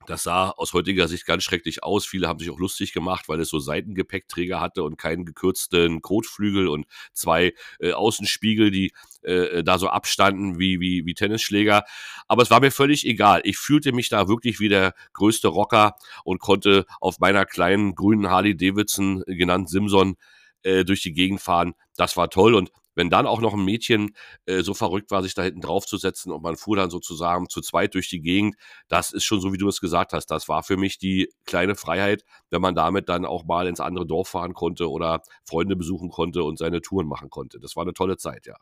Das 0.07 0.23
sah 0.23 0.51
aus 0.51 0.73
heutiger 0.73 1.07
Sicht 1.07 1.25
ganz 1.25 1.43
schrecklich 1.43 1.83
aus. 1.83 2.05
Viele 2.05 2.27
haben 2.27 2.37
sich 2.37 2.51
auch 2.51 2.59
lustig 2.59 2.93
gemacht, 2.93 3.27
weil 3.27 3.39
es 3.39 3.49
so 3.49 3.59
Seitengepäckträger 3.59 4.59
hatte 4.59 4.83
und 4.83 4.97
keinen 4.97 5.25
gekürzten 5.25 6.01
Kotflügel 6.01 6.67
und 6.67 6.85
zwei 7.13 7.53
äh, 7.79 7.93
Außenspiegel, 7.93 8.69
die 8.69 8.91
äh, 9.23 9.63
da 9.63 9.79
so 9.79 9.87
abstanden 9.87 10.59
wie, 10.59 10.79
wie, 10.79 11.05
wie 11.05 11.15
Tennisschläger. 11.15 11.85
Aber 12.27 12.43
es 12.43 12.51
war 12.51 12.59
mir 12.59 12.71
völlig 12.71 13.05
egal. 13.05 13.41
Ich 13.45 13.57
fühlte 13.57 13.93
mich 13.93 14.09
da 14.09 14.27
wirklich 14.27 14.59
wie 14.59 14.69
der 14.69 14.93
größte 15.13 15.47
Rocker 15.47 15.95
und 16.23 16.39
konnte 16.39 16.85
auf 16.99 17.19
meiner 17.19 17.45
kleinen 17.45 17.95
grünen 17.95 18.29
Harley 18.29 18.55
Davidson, 18.55 19.23
genannt 19.25 19.69
Simson, 19.69 20.17
äh, 20.61 20.83
durch 20.85 21.01
die 21.01 21.13
Gegend 21.13 21.41
fahren. 21.41 21.73
Das 21.95 22.17
war 22.17 22.29
toll 22.29 22.53
und 22.53 22.71
wenn 22.95 23.09
dann 23.09 23.27
auch 23.27 23.41
noch 23.41 23.53
ein 23.53 23.63
Mädchen 23.63 24.15
äh, 24.45 24.61
so 24.61 24.73
verrückt 24.73 25.11
war, 25.11 25.21
sich 25.21 25.33
da 25.33 25.43
hinten 25.43 25.61
drauf 25.61 25.85
zu 25.85 25.97
setzen 25.97 26.31
und 26.31 26.41
man 26.41 26.55
fuhr 26.55 26.75
dann 26.75 26.89
sozusagen 26.89 27.49
zu 27.49 27.61
zweit 27.61 27.93
durch 27.93 28.09
die 28.09 28.21
Gegend, 28.21 28.55
das 28.87 29.11
ist 29.11 29.25
schon 29.25 29.41
so, 29.41 29.53
wie 29.53 29.57
du 29.57 29.67
es 29.67 29.81
gesagt 29.81 30.13
hast. 30.13 30.27
Das 30.27 30.47
war 30.49 30.63
für 30.63 30.77
mich 30.77 30.97
die 30.97 31.29
kleine 31.45 31.75
Freiheit, 31.75 32.23
wenn 32.49 32.61
man 32.61 32.75
damit 32.75 33.09
dann 33.09 33.25
auch 33.25 33.45
mal 33.45 33.67
ins 33.67 33.79
andere 33.79 34.07
Dorf 34.07 34.29
fahren 34.29 34.53
konnte 34.53 34.89
oder 34.89 35.21
Freunde 35.43 35.75
besuchen 35.75 36.09
konnte 36.09 36.43
und 36.43 36.57
seine 36.57 36.81
Touren 36.81 37.07
machen 37.07 37.29
konnte. 37.29 37.59
Das 37.59 37.75
war 37.75 37.83
eine 37.83 37.93
tolle 37.93 38.17
Zeit, 38.17 38.47
ja. 38.47 38.55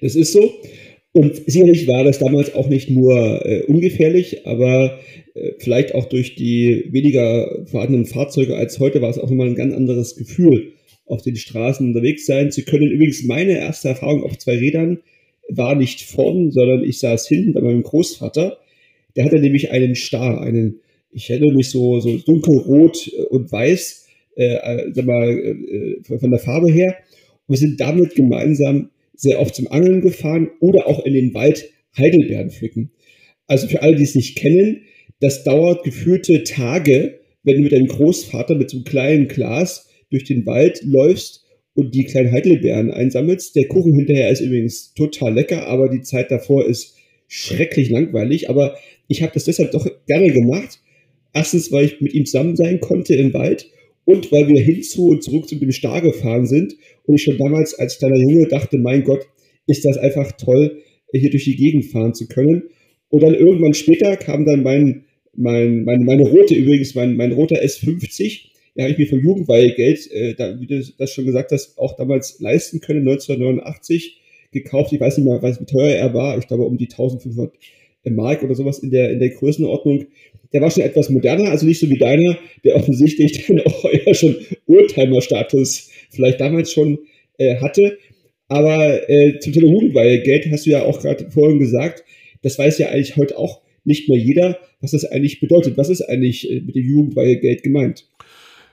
Das 0.00 0.14
ist 0.14 0.32
so. 0.32 0.50
Und 1.12 1.36
sicherlich 1.46 1.88
war 1.88 2.04
das 2.04 2.18
damals 2.18 2.54
auch 2.54 2.68
nicht 2.68 2.90
nur 2.90 3.44
äh, 3.44 3.64
ungefährlich, 3.64 4.46
aber 4.46 4.98
äh, 5.34 5.52
vielleicht 5.58 5.94
auch 5.94 6.06
durch 6.06 6.36
die 6.36 6.88
weniger 6.90 7.66
vorhandenen 7.66 8.06
Fahrzeuge 8.06 8.56
als 8.56 8.78
heute 8.78 9.00
war 9.00 9.10
es 9.10 9.18
auch 9.18 9.28
nochmal 9.28 9.48
ein 9.48 9.54
ganz 9.54 9.74
anderes 9.74 10.16
Gefühl 10.16 10.74
auf 11.08 11.22
den 11.22 11.36
Straßen 11.36 11.86
unterwegs 11.86 12.26
sein 12.26 12.50
zu 12.50 12.62
können. 12.64 12.90
Übrigens, 12.90 13.24
meine 13.24 13.58
erste 13.58 13.88
Erfahrung 13.88 14.22
auf 14.22 14.38
zwei 14.38 14.56
Rädern 14.56 15.00
war 15.48 15.74
nicht 15.74 16.02
vorn, 16.02 16.50
sondern 16.50 16.84
ich 16.84 16.98
saß 17.00 17.26
hinten 17.26 17.54
bei 17.54 17.60
meinem 17.60 17.82
Großvater. 17.82 18.58
Der 19.16 19.24
hatte 19.24 19.38
nämlich 19.38 19.70
einen 19.70 19.94
Star, 19.94 20.40
einen, 20.40 20.80
ich 21.10 21.30
erinnere 21.30 21.54
mich 21.54 21.70
so, 21.70 22.00
so 22.00 22.18
dunkelrot 22.18 23.08
und 23.30 23.50
weiß, 23.50 24.06
äh, 24.36 24.54
äh 24.54 24.92
sag 24.92 25.06
mal, 25.06 25.28
äh, 25.28 26.18
von 26.18 26.30
der 26.30 26.40
Farbe 26.40 26.70
her. 26.70 26.94
Und 27.46 27.54
wir 27.54 27.58
sind 27.58 27.80
damit 27.80 28.14
gemeinsam 28.14 28.90
sehr 29.14 29.40
oft 29.40 29.54
zum 29.54 29.68
Angeln 29.68 30.02
gefahren 30.02 30.50
oder 30.60 30.86
auch 30.86 31.04
in 31.04 31.14
den 31.14 31.34
Wald 31.34 31.70
Heidelbeeren 31.96 32.50
pflücken. 32.50 32.92
Also 33.46 33.66
für 33.66 33.82
alle, 33.82 33.96
die 33.96 34.04
es 34.04 34.14
nicht 34.14 34.36
kennen, 34.36 34.82
das 35.20 35.42
dauert 35.42 35.82
geführte 35.82 36.44
Tage, 36.44 37.18
wenn 37.42 37.56
du 37.56 37.62
mit 37.62 37.72
deinem 37.72 37.88
Großvater 37.88 38.54
mit 38.54 38.70
so 38.70 38.76
einem 38.76 38.84
kleinen 38.84 39.28
Glas 39.28 39.87
durch 40.10 40.24
den 40.24 40.46
Wald 40.46 40.82
läufst 40.84 41.44
und 41.74 41.94
die 41.94 42.04
kleinen 42.04 42.32
Heidelbeeren 42.32 42.90
einsammelst. 42.90 43.54
Der 43.54 43.68
Kuchen 43.68 43.94
hinterher 43.94 44.30
ist 44.30 44.40
übrigens 44.40 44.94
total 44.94 45.34
lecker, 45.34 45.66
aber 45.66 45.88
die 45.88 46.02
Zeit 46.02 46.30
davor 46.30 46.66
ist 46.66 46.96
schrecklich 47.28 47.90
langweilig. 47.90 48.50
Aber 48.50 48.76
ich 49.06 49.22
habe 49.22 49.32
das 49.34 49.44
deshalb 49.44 49.70
doch 49.72 49.88
gerne 50.06 50.32
gemacht. 50.32 50.80
Erstens, 51.32 51.70
weil 51.70 51.84
ich 51.84 52.00
mit 52.00 52.14
ihm 52.14 52.26
zusammen 52.26 52.56
sein 52.56 52.80
konnte 52.80 53.14
im 53.14 53.32
Wald 53.32 53.70
und 54.04 54.32
weil 54.32 54.48
wir 54.48 54.60
hinzu 54.60 55.08
und 55.08 55.22
zurück 55.22 55.48
zu 55.48 55.56
dem 55.56 55.70
Star 55.70 56.00
gefahren 56.00 56.46
sind 56.46 56.74
und 57.04 57.14
ich 57.14 57.22
schon 57.22 57.38
damals 57.38 57.74
als 57.74 57.98
kleiner 57.98 58.16
Junge 58.16 58.48
dachte, 58.48 58.78
mein 58.78 59.04
Gott, 59.04 59.26
ist 59.66 59.84
das 59.84 59.98
einfach 59.98 60.32
toll, 60.32 60.82
hier 61.12 61.30
durch 61.30 61.44
die 61.44 61.56
Gegend 61.56 61.84
fahren 61.86 62.14
zu 62.14 62.26
können. 62.26 62.64
Und 63.10 63.22
dann 63.22 63.34
irgendwann 63.34 63.74
später 63.74 64.16
kam 64.16 64.46
dann 64.46 64.62
mein, 64.62 65.04
mein, 65.36 65.84
mein 65.84 66.04
meine 66.04 66.28
rote, 66.28 66.54
übrigens 66.54 66.94
mein, 66.94 67.16
mein 67.16 67.32
roter 67.32 67.62
S50, 67.62 68.46
ja, 68.78 68.84
habe 68.84 68.92
ich 68.92 68.98
mir 68.98 69.08
vom 69.08 69.18
Jugendweihegeld, 69.18 70.08
äh, 70.12 70.34
da, 70.34 70.58
wie 70.60 70.66
du 70.66 70.80
das 70.98 71.12
schon 71.12 71.26
gesagt 71.26 71.50
hast, 71.50 71.76
auch 71.78 71.96
damals 71.96 72.38
leisten 72.38 72.80
können, 72.80 73.00
1989 73.08 74.20
gekauft. 74.52 74.92
Ich 74.92 75.00
weiß 75.00 75.18
nicht 75.18 75.26
mehr, 75.26 75.42
wie 75.42 75.64
teuer 75.64 75.96
er 75.96 76.14
war. 76.14 76.38
Ich 76.38 76.46
glaube, 76.46 76.62
um 76.62 76.78
die 76.78 76.84
1500 76.84 77.52
Mark 78.04 78.44
oder 78.44 78.54
sowas 78.54 78.78
in 78.78 78.90
der, 78.90 79.10
in 79.10 79.18
der 79.18 79.30
Größenordnung. 79.30 80.06
Der 80.52 80.60
war 80.60 80.70
schon 80.70 80.84
etwas 80.84 81.10
moderner, 81.10 81.50
also 81.50 81.66
nicht 81.66 81.80
so 81.80 81.90
wie 81.90 81.98
deiner, 81.98 82.38
der 82.64 82.76
offensichtlich 82.76 83.46
dann 83.48 83.60
auch 83.62 83.84
eher 83.84 84.14
schon 84.14 84.36
Oldtimer-Status 84.68 85.90
vielleicht 86.10 86.40
damals 86.40 86.72
schon 86.72 87.00
äh, 87.38 87.56
hatte. 87.56 87.98
Aber 88.46 89.10
äh, 89.10 89.40
zum 89.40 89.52
Thema 89.52 89.66
Jugendweihegeld 89.66 90.52
hast 90.52 90.66
du 90.66 90.70
ja 90.70 90.84
auch 90.84 91.02
gerade 91.02 91.28
vorhin 91.32 91.58
gesagt, 91.58 92.04
das 92.42 92.56
weiß 92.56 92.78
ja 92.78 92.90
eigentlich 92.90 93.16
heute 93.16 93.36
auch 93.36 93.60
nicht 93.84 94.08
mehr 94.08 94.18
jeder, 94.18 94.56
was 94.80 94.92
das 94.92 95.04
eigentlich 95.04 95.40
bedeutet. 95.40 95.76
Was 95.76 95.90
ist 95.90 96.02
eigentlich 96.02 96.48
äh, 96.48 96.60
mit 96.60 96.76
dem 96.76 96.84
Jugendweihegeld 96.84 97.64
gemeint? 97.64 98.06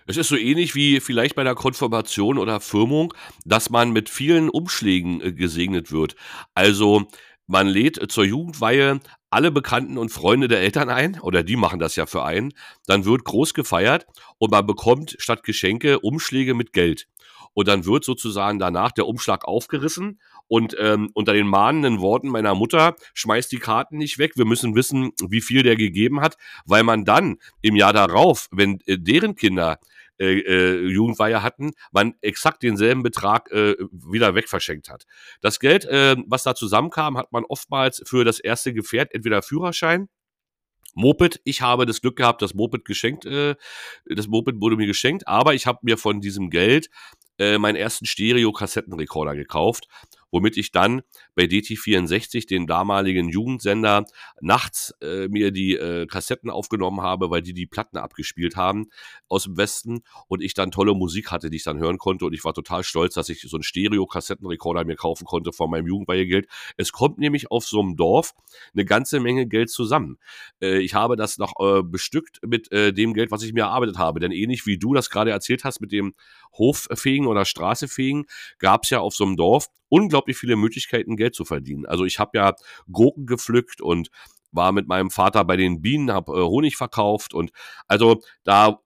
Es 0.07 0.17
ist 0.17 0.27
so 0.27 0.37
ähnlich 0.37 0.75
wie 0.75 0.99
vielleicht 0.99 1.33
bei 1.35 1.43
der 1.43 1.55
Konfirmation 1.55 2.37
oder 2.37 2.59
Firmung, 2.59 3.13
dass 3.43 3.71
man 3.71 3.91
mit 3.91 4.07
vielen 4.07 4.49
Umschlägen 4.49 5.19
äh, 5.19 5.33
gesegnet 5.33 5.91
wird. 5.91 6.15
Also 6.53 7.07
man 7.47 7.67
lädt 7.67 7.99
äh, 7.99 8.07
zur 8.07 8.23
Jugendweihe 8.23 8.99
alle 9.31 9.51
Bekannten 9.51 9.97
und 9.97 10.09
Freunde 10.09 10.47
der 10.47 10.61
Eltern 10.61 10.89
ein, 10.89 11.19
oder 11.19 11.41
die 11.43 11.55
machen 11.55 11.79
das 11.79 11.95
ja 11.95 12.05
für 12.05 12.23
einen. 12.23 12.53
Dann 12.85 13.05
wird 13.05 13.23
groß 13.23 13.55
gefeiert 13.55 14.05
und 14.37 14.51
man 14.51 14.67
bekommt 14.67 15.15
statt 15.17 15.43
Geschenke 15.43 15.99
Umschläge 15.99 16.53
mit 16.53 16.71
Geld. 16.71 17.07
Und 17.53 17.67
dann 17.67 17.85
wird 17.85 18.03
sozusagen 18.03 18.59
danach 18.59 18.91
der 18.91 19.07
Umschlag 19.07 19.45
aufgerissen 19.45 20.19
und 20.47 20.75
ähm, 20.79 21.09
unter 21.13 21.33
den 21.33 21.47
mahnenden 21.47 21.99
Worten 21.99 22.27
meiner 22.29 22.53
Mutter, 22.53 22.95
schmeißt 23.15 23.51
die 23.51 23.59
Karten 23.59 23.97
nicht 23.97 24.19
weg, 24.19 24.33
wir 24.35 24.45
müssen 24.45 24.75
wissen, 24.75 25.11
wie 25.27 25.41
viel 25.41 25.63
der 25.63 25.75
gegeben 25.75 26.21
hat, 26.21 26.37
weil 26.65 26.83
man 26.83 27.05
dann 27.05 27.37
im 27.61 27.75
Jahr 27.75 27.93
darauf, 27.93 28.47
wenn 28.51 28.79
äh, 28.85 28.99
deren 28.99 29.35
Kinder 29.35 29.79
äh, 30.19 30.39
äh, 30.39 30.87
Jugendweihe 30.87 31.43
hatten, 31.43 31.71
man 31.91 32.15
exakt 32.21 32.63
denselben 32.63 33.03
Betrag 33.03 33.51
äh, 33.51 33.75
wieder 33.91 34.35
wegverschenkt 34.35 34.89
hat. 34.89 35.05
Das 35.41 35.59
Geld, 35.59 35.85
äh, 35.85 36.15
was 36.27 36.43
da 36.43 36.55
zusammenkam, 36.55 37.17
hat 37.17 37.31
man 37.31 37.43
oftmals 37.45 38.01
für 38.05 38.23
das 38.23 38.39
erste 38.39 38.73
Gefährt 38.73 39.13
entweder 39.13 39.41
Führerschein 39.41 40.07
Moped, 40.95 41.41
ich 41.43 41.61
habe 41.61 41.85
das 41.85 42.01
Glück 42.01 42.15
gehabt, 42.15 42.41
das 42.41 42.53
Moped 42.53 42.85
geschenkt, 42.85 43.25
äh, 43.25 43.55
das 44.05 44.27
Moped 44.27 44.61
wurde 44.61 44.77
mir 44.77 44.87
geschenkt, 44.87 45.27
aber 45.27 45.53
ich 45.53 45.67
habe 45.67 45.79
mir 45.81 45.97
von 45.97 46.21
diesem 46.21 46.49
Geld 46.49 46.89
äh, 47.37 47.57
meinen 47.57 47.75
ersten 47.75 48.05
Stereo-Kassettenrekorder 48.05 49.35
gekauft 49.35 49.87
womit 50.35 50.57
ich 50.57 50.73
dann 50.73 51.01
bei 51.33 51.43
DT64, 51.43 52.45
den 52.45 52.67
damaligen 52.67 53.29
Jugendsender, 53.29 54.03
nachts 54.41 54.93
äh, 55.01 55.29
mir 55.29 55.51
die 55.51 55.77
äh, 55.77 56.07
Kassetten 56.07 56.49
aufgenommen 56.49 56.99
habe, 56.99 57.29
weil 57.29 57.41
die 57.41 57.53
die 57.53 57.65
Platten 57.65 57.95
abgespielt 57.95 58.57
haben 58.57 58.87
aus 59.29 59.45
dem 59.45 59.55
Westen 59.55 60.01
und 60.27 60.43
ich 60.43 60.53
dann 60.53 60.71
tolle 60.71 60.93
Musik 60.93 61.31
hatte, 61.31 61.49
die 61.49 61.55
ich 61.55 61.63
dann 61.63 61.79
hören 61.79 61.97
konnte 61.97 62.25
und 62.25 62.33
ich 62.33 62.43
war 62.43 62.53
total 62.53 62.83
stolz, 62.83 63.13
dass 63.13 63.29
ich 63.29 63.43
so 63.43 63.55
einen 63.55 63.63
Stereo-Kassettenrekorder 63.63 64.83
mir 64.83 64.97
kaufen 64.97 65.23
konnte 65.23 65.53
von 65.53 65.69
meinem 65.69 65.87
Jugendweihegeld. 65.87 66.49
Es 66.75 66.91
kommt 66.91 67.17
nämlich 67.17 67.49
auf 67.49 67.65
so 67.65 67.79
einem 67.79 67.95
Dorf 67.95 68.33
eine 68.73 68.83
ganze 68.83 69.21
Menge 69.21 69.47
Geld 69.47 69.69
zusammen. 69.69 70.17
Äh, 70.61 70.79
ich 70.79 70.95
habe 70.95 71.15
das 71.15 71.37
noch 71.37 71.53
äh, 71.61 71.81
bestückt 71.81 72.41
mit 72.45 72.69
äh, 72.73 72.91
dem 72.91 73.13
Geld, 73.13 73.31
was 73.31 73.41
ich 73.41 73.53
mir 73.53 73.61
erarbeitet 73.61 73.97
habe, 73.97 74.19
denn 74.19 74.33
ähnlich 74.33 74.65
wie 74.65 74.77
du 74.77 74.93
das 74.93 75.09
gerade 75.09 75.31
erzählt 75.31 75.63
hast 75.63 75.79
mit 75.79 75.93
dem 75.93 76.13
Hoffegen 76.57 77.27
oder 77.27 77.45
Straßefegen, 77.45 78.25
gab 78.59 78.83
es 78.83 78.89
ja 78.89 78.99
auf 78.99 79.15
so 79.15 79.25
einem 79.25 79.37
Dorf 79.37 79.67
unglaublich 79.89 80.37
viele 80.37 80.55
Möglichkeiten, 80.55 81.15
Geld 81.15 81.35
zu 81.35 81.45
verdienen. 81.45 81.85
Also 81.85 82.05
ich 82.05 82.19
habe 82.19 82.37
ja 82.37 82.53
Gurken 82.91 83.25
gepflückt 83.25 83.81
und 83.81 84.09
war 84.51 84.71
mit 84.71 84.87
meinem 84.87 85.11
Vater 85.11 85.43
bei 85.45 85.57
den 85.57 85.81
Bienen, 85.81 86.11
habe 86.11 86.31
äh, 86.33 86.41
Honig 86.41 86.77
verkauft 86.77 87.33
und 87.33 87.51
also 87.87 88.21
da 88.43 88.79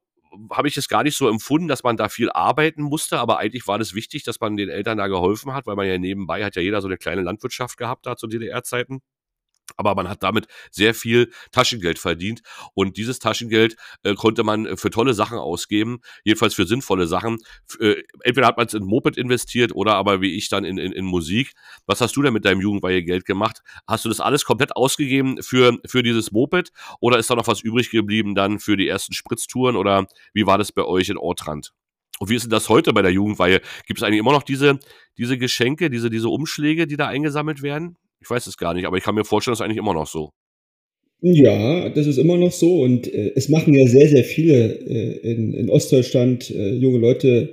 habe 0.51 0.67
ich 0.67 0.77
es 0.77 0.87
gar 0.87 1.03
nicht 1.03 1.17
so 1.17 1.27
empfunden, 1.27 1.67
dass 1.67 1.83
man 1.83 1.97
da 1.97 2.09
viel 2.09 2.29
arbeiten 2.31 2.83
musste, 2.83 3.19
aber 3.19 3.39
eigentlich 3.39 3.67
war 3.67 3.79
das 3.79 3.93
wichtig, 3.93 4.23
dass 4.23 4.39
man 4.39 4.57
den 4.57 4.69
Eltern 4.69 4.97
da 4.97 5.07
geholfen 5.07 5.53
hat, 5.53 5.65
weil 5.65 5.75
man 5.75 5.87
ja 5.87 5.97
nebenbei 5.97 6.43
hat 6.43 6.55
ja 6.55 6.61
jeder 6.61 6.81
so 6.81 6.87
eine 6.87 6.97
kleine 6.97 7.21
Landwirtschaft 7.21 7.77
gehabt 7.77 8.05
da 8.05 8.15
zu 8.15 8.27
DDR-Zeiten 8.27 9.01
aber 9.79 9.95
man 9.95 10.09
hat 10.09 10.23
damit 10.23 10.47
sehr 10.71 10.93
viel 10.93 11.31
Taschengeld 11.51 11.99
verdient 11.99 12.41
und 12.73 12.97
dieses 12.97 13.19
Taschengeld 13.19 13.77
äh, 14.03 14.13
konnte 14.13 14.43
man 14.43 14.65
äh, 14.65 14.77
für 14.77 14.89
tolle 14.89 15.13
Sachen 15.13 15.37
ausgeben, 15.37 16.01
jedenfalls 16.25 16.53
für 16.53 16.67
sinnvolle 16.67 17.07
Sachen. 17.07 17.37
Äh, 17.79 18.03
entweder 18.23 18.47
hat 18.47 18.57
man 18.57 18.67
es 18.67 18.73
in 18.73 18.83
Moped 18.83 19.17
investiert 19.17 19.73
oder 19.73 19.95
aber 19.95 20.19
wie 20.21 20.35
ich 20.35 20.49
dann 20.49 20.65
in, 20.65 20.77
in, 20.77 20.91
in 20.91 21.05
Musik. 21.05 21.53
Was 21.87 22.01
hast 22.01 22.15
du 22.17 22.21
denn 22.21 22.33
mit 22.33 22.43
deinem 22.43 22.59
Jugendweihegeld 22.59 23.25
gemacht? 23.25 23.61
Hast 23.87 24.03
du 24.03 24.09
das 24.09 24.19
alles 24.19 24.43
komplett 24.43 24.75
ausgegeben 24.75 25.41
für, 25.41 25.79
für 25.85 26.03
dieses 26.03 26.31
Moped 26.31 26.71
oder 26.99 27.17
ist 27.17 27.29
da 27.29 27.35
noch 27.35 27.47
was 27.47 27.61
übrig 27.61 27.89
geblieben 27.89 28.35
dann 28.35 28.59
für 28.59 28.75
die 28.75 28.87
ersten 28.87 29.13
Spritztouren 29.13 29.77
oder 29.77 30.07
wie 30.33 30.45
war 30.45 30.57
das 30.57 30.73
bei 30.73 30.83
euch 30.83 31.07
in 31.07 31.17
Ortrand? 31.17 31.71
Und 32.19 32.29
wie 32.29 32.35
ist 32.35 32.43
denn 32.43 32.49
das 32.49 32.67
heute 32.67 32.91
bei 32.91 33.01
der 33.01 33.11
Jugendweihe? 33.11 33.61
Gibt 33.87 33.99
es 33.99 34.03
eigentlich 34.03 34.19
immer 34.19 34.33
noch 34.33 34.43
diese, 34.43 34.79
diese 35.17 35.37
Geschenke, 35.37 35.89
diese, 35.89 36.09
diese 36.09 36.27
Umschläge, 36.27 36.85
die 36.85 36.97
da 36.97 37.07
eingesammelt 37.07 37.61
werden? 37.61 37.95
Ich 38.21 38.29
weiß 38.29 38.47
es 38.47 38.57
gar 38.57 38.73
nicht, 38.73 38.85
aber 38.85 38.97
ich 38.97 39.03
kann 39.03 39.15
mir 39.15 39.23
vorstellen, 39.23 39.53
das 39.53 39.59
ist 39.59 39.65
eigentlich 39.65 39.77
immer 39.77 39.93
noch 39.93 40.07
so. 40.07 40.31
Ja, 41.21 41.89
das 41.89 42.07
ist 42.07 42.17
immer 42.17 42.37
noch 42.37 42.51
so 42.51 42.81
und 42.81 43.13
äh, 43.13 43.33
es 43.35 43.49
machen 43.49 43.73
ja 43.73 43.85
sehr, 43.87 44.07
sehr 44.07 44.23
viele 44.23 44.73
äh, 44.73 45.17
in, 45.31 45.53
in, 45.53 45.69
Ostdeutschland, 45.69 46.49
äh, 46.49 46.75
junge 46.75 46.99
Leute 46.99 47.49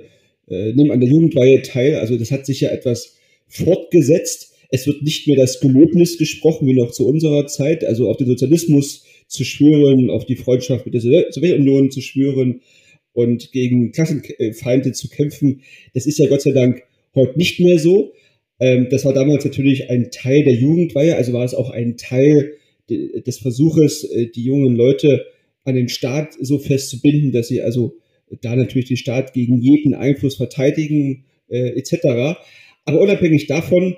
äh, 0.47 0.71
nehmen 0.71 0.91
an 0.91 1.01
der 1.01 1.09
Jugendweihe 1.09 1.61
teil. 1.63 1.95
Also 1.95 2.17
das 2.17 2.31
hat 2.31 2.45
sich 2.45 2.61
ja 2.61 2.69
etwas 2.69 3.17
fortgesetzt. 3.49 4.53
Es 4.69 4.87
wird 4.87 5.01
nicht 5.01 5.27
mehr 5.27 5.35
das 5.35 5.59
Gelöbnis 5.59 6.17
gesprochen 6.17 6.67
wie 6.67 6.73
noch 6.73 6.91
zu 6.91 7.05
unserer 7.07 7.47
Zeit, 7.47 7.83
also 7.83 8.09
auf 8.09 8.17
den 8.17 8.27
Sozialismus 8.27 9.03
zu 9.27 9.43
schwören, 9.43 10.09
auf 10.09 10.25
die 10.25 10.37
Freundschaft 10.37 10.85
mit 10.85 10.93
der 10.93 11.01
Sowjetunion 11.01 11.91
zu 11.91 11.99
schwören 11.99 12.61
und 13.11 13.51
gegen 13.51 13.91
Klassenfeinde 13.91 14.93
zu 14.93 15.09
kämpfen. 15.09 15.61
Das 15.93 16.05
ist 16.05 16.19
ja 16.19 16.27
Gott 16.27 16.41
sei 16.41 16.51
Dank 16.51 16.83
heute 17.15 17.37
nicht 17.37 17.59
mehr 17.59 17.79
so. 17.79 18.13
Ähm, 18.59 18.87
das 18.89 19.05
war 19.05 19.13
damals 19.13 19.45
natürlich 19.45 19.89
ein 19.89 20.09
Teil 20.11 20.43
der 20.43 20.55
Jugendweihe, 20.55 21.15
also 21.15 21.33
war 21.33 21.45
es 21.45 21.53
auch 21.53 21.69
ein 21.69 21.97
Teil 21.97 22.53
de 22.89 23.21
des 23.21 23.39
Versuches, 23.39 24.03
äh, 24.03 24.27
die 24.27 24.43
jungen 24.43 24.75
Leute 24.75 25.25
an 25.63 25.75
den 25.75 25.89
Staat 25.89 26.35
so 26.39 26.59
festzubinden, 26.59 27.31
dass 27.31 27.49
sie 27.49 27.61
also 27.61 27.95
da 28.41 28.55
natürlich 28.55 28.87
den 28.87 28.97
Staat 28.97 29.33
gegen 29.33 29.61
jeden 29.61 29.93
Einfluss 29.93 30.35
verteidigen, 30.35 31.25
äh, 31.49 31.77
etc. 31.77 32.39
Aber 32.85 33.01
unabhängig 33.01 33.47
davon 33.47 33.95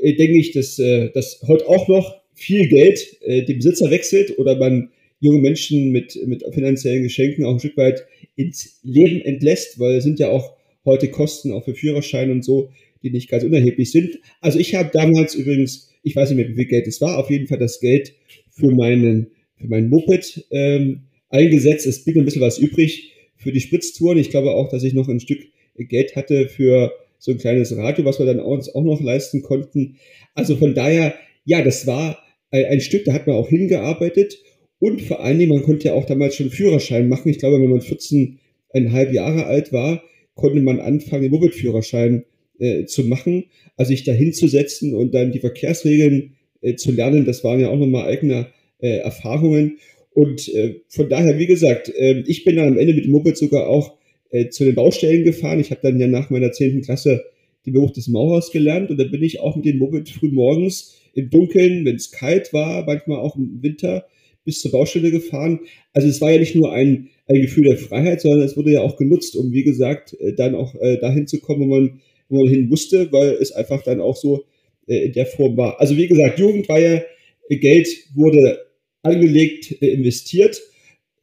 äh, 0.00 0.14
denke 0.14 0.38
ich, 0.38 0.52
dass, 0.52 0.78
äh, 0.78 1.10
dass 1.10 1.42
heute 1.46 1.68
auch 1.68 1.88
noch 1.88 2.20
viel 2.34 2.68
Geld 2.68 3.18
äh, 3.22 3.42
dem 3.44 3.58
Besitzer 3.58 3.90
wechselt 3.90 4.38
oder 4.38 4.56
man 4.56 4.90
junge 5.20 5.40
Menschen 5.40 5.92
mit, 5.92 6.18
mit 6.26 6.44
finanziellen 6.52 7.04
Geschenken 7.04 7.44
auch 7.44 7.52
ein 7.52 7.60
Stück 7.60 7.76
weit 7.76 8.04
ins 8.34 8.80
Leben 8.82 9.20
entlässt, 9.20 9.78
weil 9.78 9.96
es 9.96 10.04
sind 10.04 10.18
ja 10.18 10.30
auch 10.30 10.56
heute 10.84 11.08
Kosten 11.08 11.52
auch 11.52 11.64
für 11.64 11.74
Führerschein 11.74 12.32
und 12.32 12.44
so, 12.44 12.70
die 13.02 13.10
nicht 13.10 13.28
ganz 13.28 13.44
unerheblich 13.44 13.90
sind. 13.90 14.18
Also 14.40 14.58
ich 14.58 14.74
habe 14.74 14.90
damals 14.92 15.34
übrigens, 15.34 15.90
ich 16.02 16.16
weiß 16.16 16.30
nicht 16.30 16.36
mehr, 16.36 16.48
wie 16.48 16.54
viel 16.54 16.66
Geld 16.66 16.86
es 16.86 17.00
war, 17.00 17.18
auf 17.18 17.30
jeden 17.30 17.46
Fall 17.46 17.58
das 17.58 17.80
Geld 17.80 18.14
für 18.50 18.70
meinen, 18.70 19.28
für 19.56 19.68
mein 19.68 19.88
Moped 19.88 20.46
ähm, 20.50 21.02
eingesetzt. 21.28 21.86
Es 21.86 22.04
blieb 22.04 22.16
ein 22.16 22.24
bisschen 22.24 22.42
was 22.42 22.58
übrig 22.58 23.12
für 23.36 23.52
die 23.52 23.60
Spritztouren. 23.60 24.18
Ich 24.18 24.30
glaube 24.30 24.52
auch, 24.52 24.68
dass 24.68 24.82
ich 24.84 24.94
noch 24.94 25.08
ein 25.08 25.20
Stück 25.20 25.40
Geld 25.76 26.16
hatte 26.16 26.48
für 26.48 26.92
so 27.18 27.30
ein 27.30 27.38
kleines 27.38 27.76
Radio, 27.76 28.04
was 28.04 28.18
wir 28.18 28.26
dann 28.26 28.40
uns 28.40 28.74
auch 28.74 28.82
noch 28.82 29.00
leisten 29.00 29.42
konnten. 29.42 29.96
Also 30.34 30.56
von 30.56 30.74
daher, 30.74 31.14
ja, 31.44 31.62
das 31.62 31.86
war 31.86 32.18
ein, 32.50 32.64
ein 32.66 32.80
Stück, 32.80 33.04
da 33.04 33.12
hat 33.12 33.26
man 33.26 33.36
auch 33.36 33.48
hingearbeitet. 33.48 34.38
Und 34.78 35.00
vor 35.00 35.20
allen 35.20 35.38
Dingen, 35.38 35.52
man 35.52 35.62
konnte 35.62 35.88
ja 35.88 35.94
auch 35.94 36.04
damals 36.04 36.34
schon 36.34 36.50
Führerschein 36.50 37.08
machen. 37.08 37.28
Ich 37.28 37.38
glaube, 37.38 37.60
wenn 37.60 37.70
man 37.70 37.80
14,5 37.80 39.12
Jahre 39.12 39.46
alt 39.46 39.72
war, 39.72 40.02
konnte 40.34 40.60
man 40.60 40.80
anfangen, 40.80 41.22
den 41.22 41.30
Moped-Führerschein 41.30 42.24
äh, 42.62 42.86
zu 42.86 43.04
machen, 43.04 43.44
also 43.76 43.90
sich 43.90 44.04
da 44.04 44.12
hinzusetzen 44.12 44.94
und 44.94 45.14
dann 45.14 45.32
die 45.32 45.40
Verkehrsregeln 45.40 46.34
äh, 46.60 46.76
zu 46.76 46.92
lernen, 46.92 47.24
das 47.24 47.42
waren 47.42 47.60
ja 47.60 47.68
auch 47.68 47.78
nochmal 47.78 48.06
eigene 48.06 48.46
äh, 48.78 48.98
Erfahrungen. 48.98 49.78
Und 50.14 50.48
äh, 50.54 50.76
von 50.88 51.08
daher, 51.08 51.38
wie 51.38 51.46
gesagt, 51.46 51.88
äh, 51.88 52.22
ich 52.26 52.44
bin 52.44 52.56
dann 52.56 52.68
am 52.68 52.78
Ende 52.78 52.94
mit 52.94 53.04
dem 53.04 53.10
Moped 53.10 53.36
sogar 53.36 53.68
auch 53.68 53.98
äh, 54.30 54.48
zu 54.48 54.64
den 54.64 54.74
Baustellen 54.74 55.24
gefahren. 55.24 55.58
Ich 55.58 55.70
habe 55.70 55.80
dann 55.82 55.98
ja 55.98 56.06
nach 56.06 56.30
meiner 56.30 56.52
zehnten 56.52 56.82
Klasse 56.82 57.24
den 57.66 57.72
Beruf 57.72 57.92
des 57.92 58.08
Maurers 58.08 58.50
gelernt 58.52 58.90
und 58.90 58.98
da 58.98 59.04
bin 59.04 59.22
ich 59.22 59.40
auch 59.40 59.56
mit 59.56 59.64
dem 59.64 59.78
Moped 59.78 60.08
früh 60.08 60.30
morgens 60.30 60.96
im 61.14 61.30
Dunkeln, 61.30 61.84
wenn 61.84 61.96
es 61.96 62.12
kalt 62.12 62.52
war, 62.52 62.84
manchmal 62.86 63.18
auch 63.18 63.36
im 63.36 63.62
Winter, 63.62 64.06
bis 64.44 64.60
zur 64.60 64.72
Baustelle 64.72 65.10
gefahren. 65.10 65.60
Also 65.92 66.08
es 66.08 66.20
war 66.20 66.30
ja 66.30 66.38
nicht 66.38 66.54
nur 66.54 66.72
ein, 66.72 67.08
ein 67.28 67.40
Gefühl 67.40 67.64
der 67.64 67.76
Freiheit, 67.76 68.20
sondern 68.20 68.42
es 68.42 68.56
wurde 68.56 68.72
ja 68.72 68.80
auch 68.80 68.96
genutzt, 68.96 69.36
um, 69.36 69.52
wie 69.52 69.62
gesagt, 69.62 70.14
äh, 70.20 70.34
dann 70.34 70.54
auch 70.54 70.74
äh, 70.80 70.98
dahin 70.98 71.26
zu 71.26 71.40
kommen, 71.40 71.68
wo 71.68 71.76
man 71.76 72.00
man 72.32 72.48
hin 72.48 72.68
musste, 72.68 73.10
weil 73.12 73.32
es 73.40 73.52
einfach 73.52 73.82
dann 73.82 74.00
auch 74.00 74.16
so 74.16 74.44
äh, 74.86 75.06
in 75.06 75.12
der 75.12 75.26
Form 75.26 75.56
war. 75.56 75.80
Also 75.80 75.96
wie 75.96 76.08
gesagt, 76.08 76.38
Jugendweihe, 76.38 77.04
äh, 77.48 77.56
Geld 77.56 77.88
wurde 78.14 78.58
angelegt, 79.02 79.82
äh, 79.82 79.88
investiert. 79.88 80.60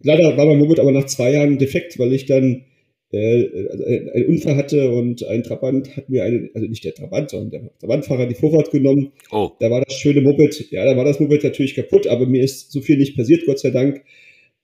Leider 0.01 0.37
war 0.37 0.45
mein 0.45 0.59
Moped 0.59 0.79
aber 0.79 0.91
nach 0.91 1.05
zwei 1.05 1.33
Jahren 1.33 1.57
defekt, 1.57 1.99
weil 1.99 2.13
ich 2.13 2.25
dann 2.25 2.63
äh, 3.11 4.11
einen 4.13 4.25
Unfall 4.27 4.55
hatte 4.55 4.91
und 4.91 5.25
ein 5.25 5.43
Trabant 5.43 5.95
hat 5.97 6.09
mir 6.09 6.23
einen, 6.23 6.49
also 6.53 6.67
nicht 6.67 6.83
der 6.83 6.93
Trabant, 6.93 7.31
sondern 7.31 7.49
der 7.49 7.77
Trabantfahrer 7.79 8.27
die 8.27 8.35
Vorfahrt 8.35 8.71
genommen. 8.71 9.11
Oh. 9.31 9.51
Da 9.59 9.71
war 9.71 9.83
das 9.83 9.95
schöne 9.95 10.21
Moped, 10.21 10.71
ja, 10.71 10.85
da 10.85 10.95
war 10.95 11.05
das 11.05 11.19
Moped 11.19 11.43
natürlich 11.43 11.75
kaputt, 11.75 12.07
aber 12.07 12.27
mir 12.27 12.43
ist 12.43 12.71
so 12.71 12.81
viel 12.81 12.97
nicht 12.97 13.17
passiert, 13.17 13.45
Gott 13.45 13.59
sei 13.59 13.71
Dank. 13.71 14.03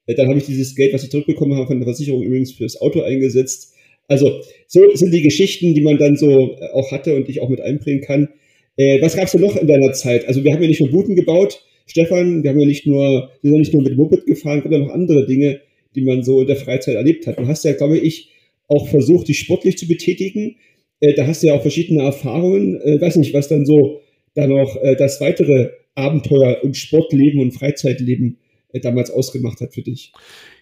Dann 0.07 0.27
habe 0.27 0.37
ich 0.37 0.45
dieses 0.45 0.75
Geld, 0.75 0.93
was 0.93 1.03
ich 1.03 1.09
zurückbekommen 1.09 1.57
habe 1.57 1.67
von 1.67 1.79
der 1.79 1.87
Versicherung 1.87 2.21
übrigens 2.21 2.51
fürs 2.51 2.79
Auto 2.79 3.01
eingesetzt. 3.01 3.73
Also 4.07 4.41
so 4.67 4.95
sind 4.95 5.13
die 5.13 5.21
Geschichten, 5.21 5.73
die 5.73 5.81
man 5.81 5.97
dann 5.97 6.17
so 6.17 6.55
äh, 6.59 6.69
auch 6.73 6.91
hatte 6.91 7.15
und 7.15 7.29
ich 7.29 7.41
auch 7.41 7.49
mit 7.49 7.61
einbringen 7.61 8.01
kann. 8.01 8.29
Äh, 8.77 9.01
was 9.01 9.15
gab's 9.15 9.31
denn 9.31 9.41
noch 9.41 9.55
in 9.55 9.67
deiner 9.67 9.93
Zeit? 9.93 10.27
Also 10.27 10.43
wir 10.43 10.53
haben 10.53 10.61
ja 10.61 10.67
nicht 10.67 10.81
nur 10.81 10.91
Booten 10.91 11.15
gebaut, 11.15 11.63
Stefan, 11.87 12.43
wir 12.43 12.49
haben 12.49 12.59
ja 12.59 12.65
nicht 12.65 12.87
nur, 12.87 13.29
wir 13.41 13.49
sind 13.49 13.53
ja 13.53 13.59
nicht 13.59 13.73
nur 13.73 13.83
mit 13.83 13.95
Moped 13.95 14.25
gefahren, 14.25 14.61
sondern 14.63 14.81
noch 14.81 14.93
andere 14.93 15.25
Dinge, 15.25 15.61
die 15.93 16.01
man 16.01 16.23
so 16.23 16.41
in 16.41 16.47
der 16.47 16.55
Freizeit 16.55 16.95
erlebt 16.95 17.27
hat. 17.27 17.37
Du 17.37 17.47
hast 17.47 17.63
ja, 17.63 17.73
glaube 17.73 17.97
ich, 17.97 18.31
auch 18.67 18.87
versucht, 18.87 19.27
dich 19.27 19.39
sportlich 19.39 19.77
zu 19.77 19.87
betätigen. 19.87 20.55
Äh, 20.99 21.13
da 21.13 21.27
hast 21.27 21.43
du 21.43 21.47
ja 21.47 21.53
auch 21.53 21.61
verschiedene 21.61 22.03
Erfahrungen. 22.03 22.81
Äh, 22.81 22.99
weiß 22.99 23.17
nicht, 23.17 23.33
was 23.33 23.47
dann 23.47 23.65
so 23.65 24.01
dann 24.33 24.49
noch 24.49 24.75
äh, 24.81 24.95
das 24.95 25.21
weitere 25.21 25.69
Abenteuer 25.93 26.63
und 26.63 26.75
Sportleben 26.75 27.39
und 27.39 27.51
Freizeitleben 27.51 28.39
äh, 28.73 28.79
damals 28.79 29.11
ausgemacht 29.11 29.61
hat 29.61 29.73
für 29.73 29.81
dich. 29.83 30.11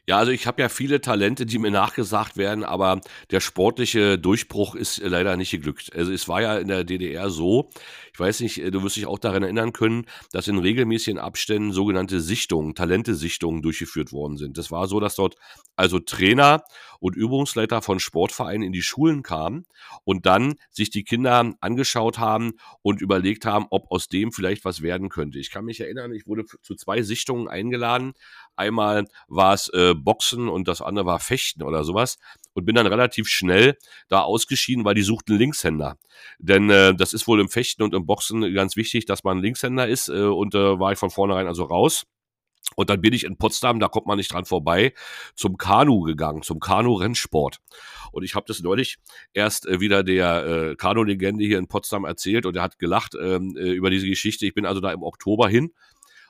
Ja, 0.06 0.18
also 0.18 0.34
ich 0.34 0.48
habe 0.48 0.62
ja 0.62 0.68
viele 0.68 1.00
Talente, 1.00 1.46
die 1.46 1.60
mir 1.60 1.72
nachgesagt 1.72 2.36
werden, 2.36 2.66
aber 2.66 3.00
der 3.32 3.40
sportliche 3.40 4.20
Durchbruch 4.20 4.76
ist 4.76 4.98
leider 4.98 5.38
nicht 5.38 5.52
geglückt. 5.52 5.96
Also 5.96 6.12
es 6.12 6.28
war 6.28 6.42
ja 6.42 6.58
in 6.58 6.68
der 6.68 6.84
DDR 6.84 7.30
so, 7.30 7.70
ich 8.12 8.20
weiß 8.20 8.42
nicht, 8.42 8.58
du 8.58 8.84
wirst 8.84 8.98
dich 8.98 9.06
auch 9.06 9.18
daran 9.18 9.44
erinnern 9.44 9.72
können, 9.72 10.06
dass 10.34 10.50
in 10.50 10.58
regelmäßigen 10.58 11.20
Abständen 11.20 11.72
sogenannte 11.72 12.20
Sichtungen, 12.20 12.76
Talentesichtungen 12.76 13.62
durchgeführt 13.62 14.12
worden 14.12 14.36
sind. 14.36 14.58
Das 14.58 14.72
war 14.72 14.88
so, 14.88 15.00
dass 15.00 15.16
dort 15.16 15.36
also 15.78 16.00
Trainer 16.00 16.64
und 17.00 17.16
Übungsleiter 17.16 17.82
von 17.82 18.00
Sportvereinen 18.00 18.64
in 18.64 18.74
die 18.74 18.82
Schulen 18.82 19.24
kamen 19.24 19.66
und 20.04 20.26
dann 20.26 20.56
sich 20.70 20.90
die 20.90 21.04
Kinder 21.04 21.54
angeschaut 21.62 22.20
haben 22.20 22.54
und 22.82 23.02
überlegt 23.02 23.46
haben, 23.46 23.66
ob 23.72 23.90
aus 23.90 24.10
dem 24.10 24.32
vielleicht 24.32 24.66
was 24.66 24.82
werden 24.82 25.10
könnte. 25.10 25.40
Ich 25.40 25.50
kann 25.50 25.66
mich 25.66 25.80
erinnern, 25.80 26.14
ich 26.14 26.28
wurde 26.28 26.46
zu 26.62 26.76
zwei 26.76 27.02
Sichtungen 27.02 27.48
eingeladen. 27.48 28.14
Einmal 28.56 29.06
war 29.28 29.54
es 29.54 29.70
äh, 29.70 29.94
Boxen 29.96 30.48
und 30.48 30.68
das 30.68 30.82
andere 30.82 31.06
war 31.06 31.20
Fechten 31.20 31.64
oder 31.64 31.84
sowas. 31.84 32.18
Und 32.54 32.66
bin 32.66 32.76
dann 32.76 32.86
relativ 32.86 33.28
schnell 33.28 33.78
da 34.10 34.22
ausgeschieden, 34.22 34.86
weil 34.86 34.94
die 34.94 35.02
suchten 35.02 35.38
Linkshänder. 35.38 35.98
Denn 36.38 36.70
äh, 36.70 36.94
das 36.94 37.14
ist 37.14 37.28
wohl 37.28 37.42
im 37.42 37.50
Fechten 37.50 37.82
und 37.82 37.94
im 37.96 38.06
Boxen 38.06 38.54
ganz 38.54 38.76
wichtig, 38.76 39.06
dass 39.06 39.24
man 39.24 39.40
Linkshänder 39.40 39.88
ist. 39.88 40.10
Äh, 40.10 40.24
und 40.24 40.54
äh, 40.54 40.80
war 40.80 40.92
ich 40.92 41.00
von 41.00 41.10
vornherein 41.10 41.48
also 41.48 41.64
raus. 41.64 42.06
Und 42.76 42.90
dann 42.90 43.02
bin 43.02 43.14
ich 43.14 43.24
in 43.24 43.38
Potsdam, 43.38 43.80
da 43.80 43.88
kommt 43.88 44.08
man 44.08 44.18
nicht 44.18 44.32
dran 44.32 44.46
vorbei, 44.46 44.94
zum 45.36 45.58
Kanu 45.58 46.02
gegangen, 46.02 46.42
zum 46.42 46.60
Kanu-Rennsport. 46.60 47.60
Und 48.12 48.24
ich 48.24 48.36
habe 48.36 48.46
das 48.48 48.62
neulich 48.62 48.98
erst 49.34 49.68
äh, 49.68 49.80
wieder 49.80 50.04
der 50.04 50.46
äh, 50.46 50.76
Kanu-Legende 50.76 51.44
hier 51.44 51.60
in 51.60 51.68
Potsdam 51.68 52.06
erzählt 52.06 52.46
und 52.46 52.56
er 52.56 52.64
hat 52.64 52.80
gelacht 52.80 53.16
ähm, 53.16 53.56
äh, 53.58 53.72
über 53.72 53.90
diese 53.90 54.08
Geschichte. 54.08 54.46
Ich 54.46 54.54
bin 54.54 54.66
also 54.66 54.82
da 54.82 54.92
im 54.92 55.04
Oktober 55.04 55.50
hin 55.50 55.74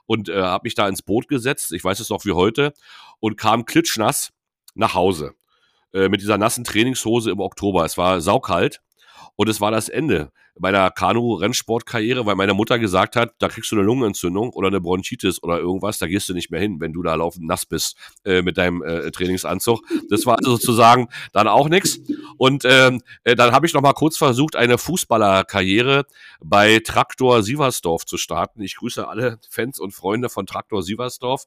und 0.06 0.30
äh, 0.30 0.42
habe 0.42 0.66
mich 0.66 0.76
da 0.76 0.88
ins 0.88 1.02
Boot 1.02 1.28
gesetzt, 1.28 1.72
ich 1.72 1.84
weiß 1.84 2.00
es 2.00 2.10
noch 2.10 2.26
wie 2.26 2.34
heute, 2.34 2.74
und 3.20 3.38
kam 3.38 3.66
klitschnass 3.66 4.32
nach 4.76 4.94
Hause 4.94 5.34
äh, 5.94 6.10
mit 6.10 6.22
dieser 6.22 6.38
nassen 6.38 6.64
Trainingshose 6.64 7.32
im 7.32 7.40
Oktober. 7.40 7.86
Es 7.86 7.98
war 7.98 8.22
saukalt 8.22 8.82
und 9.36 9.50
es 9.50 9.62
war 9.62 9.72
das 9.72 9.90
Ende 9.90 10.32
meiner 10.60 10.92
Kanu-Rennsportkarriere, 10.92 12.26
weil 12.26 12.36
meine 12.36 12.54
Mutter 12.54 12.78
gesagt 12.78 13.16
hat, 13.16 13.34
da 13.40 13.48
kriegst 13.48 13.72
du 13.72 13.76
eine 13.76 13.86
Lungenentzündung 13.86 14.52
oder 14.52 14.68
eine 14.68 14.82
Bronchitis 14.82 15.42
oder 15.42 15.58
irgendwas, 15.58 15.98
da 15.98 16.08
gehst 16.08 16.30
du 16.30 16.34
nicht 16.34 16.52
mehr 16.52 16.60
hin, 16.60 16.80
wenn 16.80 16.94
du 16.94 17.02
da 17.02 17.16
laufend 17.16 17.48
nass 17.48 17.66
bist 17.66 17.98
äh, 18.24 18.42
mit 18.42 18.58
deinem 18.58 18.84
äh, 18.84 19.10
Trainingsanzug. 19.12 19.82
Das 20.10 20.26
war 20.26 20.38
also 20.38 20.52
sozusagen 20.52 21.10
dann 21.32 21.48
auch 21.48 21.70
nichts. 21.70 22.00
Und 22.38 22.66
ähm, 22.66 23.02
äh, 23.24 23.36
dann 23.36 23.52
habe 23.52 23.66
ich 23.66 23.74
noch 23.74 23.82
mal 23.82 23.94
kurz 23.94 24.18
versucht, 24.18 24.56
eine 24.56 24.78
Fußballerkarriere 24.78 26.06
bei 26.44 26.80
Traktor 26.80 27.42
Sieversdorf 27.42 28.06
zu 28.06 28.18
starten. 28.18 28.62
Ich 28.62 28.76
grüße 28.76 29.08
alle 29.08 29.40
Fans 29.50 29.80
und 29.80 29.92
Freunde 29.92 30.30
von 30.30 30.46
Traktor 30.46 30.84
Sieversdorf 30.84 31.46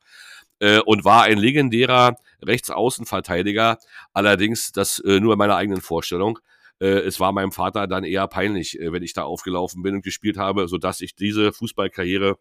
äh, 0.59 0.81
und 0.81 1.05
war 1.05 1.23
ein 1.23 1.39
legendärer 1.39 2.17
Rechtsaußenverteidiger. 2.43 3.79
Allerdings 4.13 4.73
das 4.73 4.99
äh, 5.01 5.21
nur 5.21 5.35
in 5.35 5.39
meiner 5.39 5.57
eigenen 5.57 5.81
Vorstellung 5.81 6.41
äh, 6.81 6.87
es 6.87 7.21
war 7.21 7.33
meinem 7.33 7.53
Vater 7.53 7.87
dann 7.87 8.05
eher 8.05 8.27
peinlich, 8.29 8.79
äh, 8.79 8.93
wenn 8.93 9.03
ich 9.03 9.13
da 9.13 9.25
aufgelaufen 9.25 9.83
bin 9.83 9.97
und 9.97 10.05
gespielt 10.05 10.37
habe, 10.37 10.69
sodass 10.69 11.01
ich 11.01 11.15
diese 11.15 11.53
Fußballkarriere 11.53 12.37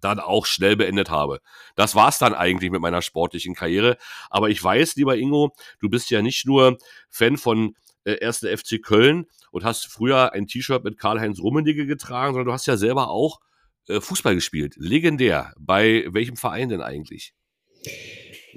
dann 0.00 0.18
auch 0.18 0.46
schnell 0.46 0.76
beendet 0.76 1.10
habe. 1.10 1.40
Das 1.76 1.94
war's 1.94 2.18
dann 2.18 2.34
eigentlich 2.34 2.70
mit 2.70 2.80
meiner 2.80 3.02
sportlichen 3.02 3.54
Karriere. 3.54 3.96
Aber 4.30 4.50
ich 4.50 4.62
weiß, 4.62 4.96
lieber 4.96 5.16
Ingo, 5.16 5.52
du 5.80 5.88
bist 5.88 6.10
ja 6.10 6.22
nicht 6.22 6.46
nur 6.46 6.78
Fan 7.08 7.36
von 7.36 7.74
äh, 8.04 8.24
1. 8.24 8.38
FC 8.38 8.82
Köln 8.82 9.26
und 9.50 9.64
hast 9.64 9.86
früher 9.86 10.32
ein 10.32 10.46
T-Shirt 10.46 10.84
mit 10.84 10.98
Karl-Heinz 10.98 11.40
Rummenigge 11.40 11.86
getragen, 11.86 12.32
sondern 12.32 12.46
du 12.46 12.52
hast 12.52 12.66
ja 12.66 12.76
selber 12.76 13.10
auch 13.10 13.40
äh, 13.88 14.00
Fußball 14.00 14.34
gespielt. 14.34 14.74
Legendär. 14.76 15.52
Bei 15.58 16.04
welchem 16.08 16.36
Verein 16.36 16.68
denn 16.68 16.80
eigentlich? 16.80 17.32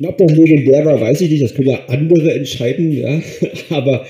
Ob 0.01 0.17
das 0.17 0.31
legendär 0.31 0.85
war, 0.85 0.99
weiß 0.99 1.21
ich 1.21 1.29
nicht. 1.29 1.43
Das 1.43 1.53
können 1.53 1.69
ja 1.69 1.85
andere 1.87 2.33
entscheiden. 2.33 2.91
Ja. 2.91 3.21
Aber 3.69 4.05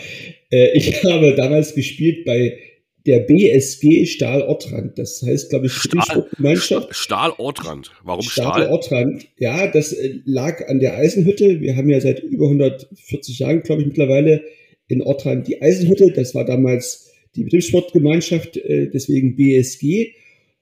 äh, 0.52 0.78
ich 0.78 1.04
habe 1.04 1.36
damals 1.36 1.76
gespielt 1.76 2.26
bei 2.26 2.58
der 3.06 3.22
BSG 3.22 4.06
Stahl 4.06 4.44
Ottrand. 4.44 5.00
Das 5.00 5.24
heißt, 5.26 5.50
glaube 5.50 5.68
ich, 5.68 5.74
Spielsportgemeinschaft. 5.74 6.96
Stahl 6.96 7.34
Ottrand. 7.38 7.92
Warum 8.04 8.22
Stahl? 8.24 8.46
Stahl 8.46 8.70
Ottrand. 8.72 9.28
Ja, 9.38 9.68
das 9.68 9.94
äh, 9.94 10.20
lag 10.26 10.68
an 10.68 10.80
der 10.80 10.96
Eisenhütte. 10.96 11.62
Wir 11.62 11.76
haben 11.76 11.90
ja 11.90 12.00
seit 12.02 12.20
über 12.20 12.46
140 12.46 13.40
Jahren, 13.40 13.64
glaube 13.64 13.82
ich, 13.82 13.88
mittlerweile 13.88 14.44
in 14.88 15.02
Ottrand 15.02 15.48
die 15.48 15.62
Eisenhütte. 15.62 16.12
Das 16.12 16.36
war 16.36 16.46
damals 16.46 17.12
die 17.36 17.44
Betriebssportgemeinschaft, 17.44 18.58
äh, 18.58 18.90
deswegen 18.90 19.36
BSG. 19.36 20.14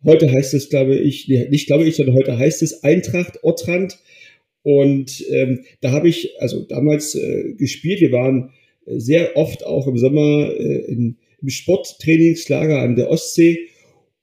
Heute 0.05 0.31
heißt 0.31 0.53
es, 0.53 0.69
glaube 0.69 0.95
ich, 0.95 1.27
nicht 1.27 1.67
glaube 1.67 1.85
ich, 1.85 1.95
sondern 1.95 2.15
heute 2.15 2.37
heißt 2.37 2.61
es 2.61 2.83
Eintracht 2.83 3.43
Ottrand. 3.43 3.97
Und 4.61 5.25
ähm, 5.31 5.65
da 5.81 5.91
habe 5.91 6.09
ich 6.09 6.39
also 6.39 6.63
damals 6.63 7.15
äh, 7.15 7.53
gespielt. 7.57 8.01
Wir 8.01 8.11
waren 8.11 8.51
sehr 8.87 9.35
oft 9.35 9.65
auch 9.65 9.87
im 9.87 9.97
Sommer 9.97 10.51
äh, 10.51 10.85
in, 10.91 11.17
im 11.41 11.49
Sporttrainingslager 11.49 12.81
an 12.81 12.95
der 12.95 13.09
Ostsee. 13.09 13.59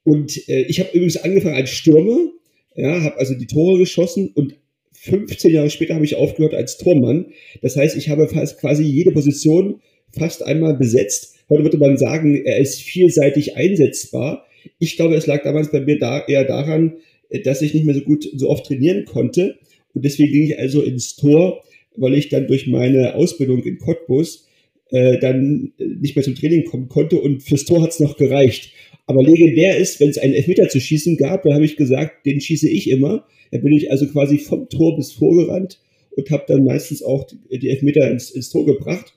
Und 0.04 0.48
äh, 0.48 0.62
ich 0.62 0.80
habe 0.80 0.90
übrigens 0.92 1.16
angefangen 1.16 1.56
als 1.56 1.70
Stürmer, 1.70 2.30
ja, 2.74 3.02
habe 3.02 3.18
also 3.18 3.34
die 3.34 3.46
Tore 3.46 3.78
geschossen 3.78 4.32
und 4.34 4.56
15 4.92 5.52
Jahre 5.52 5.70
später 5.70 5.94
habe 5.94 6.04
ich 6.04 6.16
aufgehört 6.16 6.54
als 6.54 6.78
Tormann. 6.78 7.26
Das 7.60 7.76
heißt, 7.76 7.96
ich 7.96 8.08
habe 8.08 8.26
fast 8.26 8.58
quasi 8.58 8.84
jede 8.84 9.12
Position 9.12 9.80
fast 10.12 10.42
einmal 10.42 10.76
besetzt. 10.76 11.36
Heute 11.50 11.62
würde 11.62 11.76
man 11.76 11.98
sagen, 11.98 12.42
er 12.44 12.58
ist 12.58 12.80
vielseitig 12.80 13.56
einsetzbar. 13.56 14.46
Ich 14.78 14.96
glaube, 14.96 15.14
es 15.14 15.26
lag 15.26 15.42
damals 15.42 15.70
bei 15.70 15.80
mir 15.80 15.98
da 15.98 16.24
eher 16.26 16.44
daran, 16.44 16.96
dass 17.44 17.60
ich 17.60 17.74
nicht 17.74 17.84
mehr 17.84 17.94
so 17.94 18.00
gut 18.00 18.26
so 18.34 18.48
oft 18.48 18.64
trainieren 18.64 19.04
konnte. 19.04 19.58
Und 19.92 20.04
deswegen 20.04 20.32
ging 20.32 20.44
ich 20.44 20.58
also 20.58 20.80
ins 20.80 21.16
Tor, 21.16 21.62
weil 21.96 22.14
ich 22.14 22.30
dann 22.30 22.46
durch 22.46 22.66
meine 22.66 23.14
Ausbildung 23.14 23.62
in 23.62 23.78
Cottbus 23.78 24.46
äh, 24.94 25.18
dann 25.18 25.72
nicht 25.78 26.14
mehr 26.14 26.24
zum 26.24 26.36
Training 26.36 26.64
kommen 26.66 26.88
konnte 26.88 27.18
und 27.18 27.42
fürs 27.42 27.64
Tor 27.64 27.82
hat 27.82 27.90
es 27.90 27.98
noch 27.98 28.16
gereicht. 28.16 28.72
Aber 29.06 29.24
legendär 29.24 29.76
ist, 29.76 29.98
wenn 29.98 30.08
es 30.08 30.18
einen 30.18 30.34
Elfmeter 30.34 30.68
zu 30.68 30.80
schießen 30.80 31.16
gab, 31.16 31.42
dann 31.42 31.52
habe 31.52 31.64
ich 31.64 31.76
gesagt, 31.76 32.24
den 32.24 32.40
schieße 32.40 32.68
ich 32.68 32.88
immer. 32.88 33.26
Da 33.50 33.58
bin 33.58 33.72
ich 33.72 33.90
also 33.90 34.06
quasi 34.06 34.38
vom 34.38 34.68
Tor 34.68 34.96
bis 34.96 35.10
vorgerannt 35.10 35.80
und 36.12 36.30
habe 36.30 36.44
dann 36.46 36.64
meistens 36.64 37.02
auch 37.02 37.26
die 37.50 37.68
Elfmeter 37.68 38.08
ins, 38.08 38.30
ins 38.30 38.50
Tor 38.50 38.64
gebracht. 38.66 39.14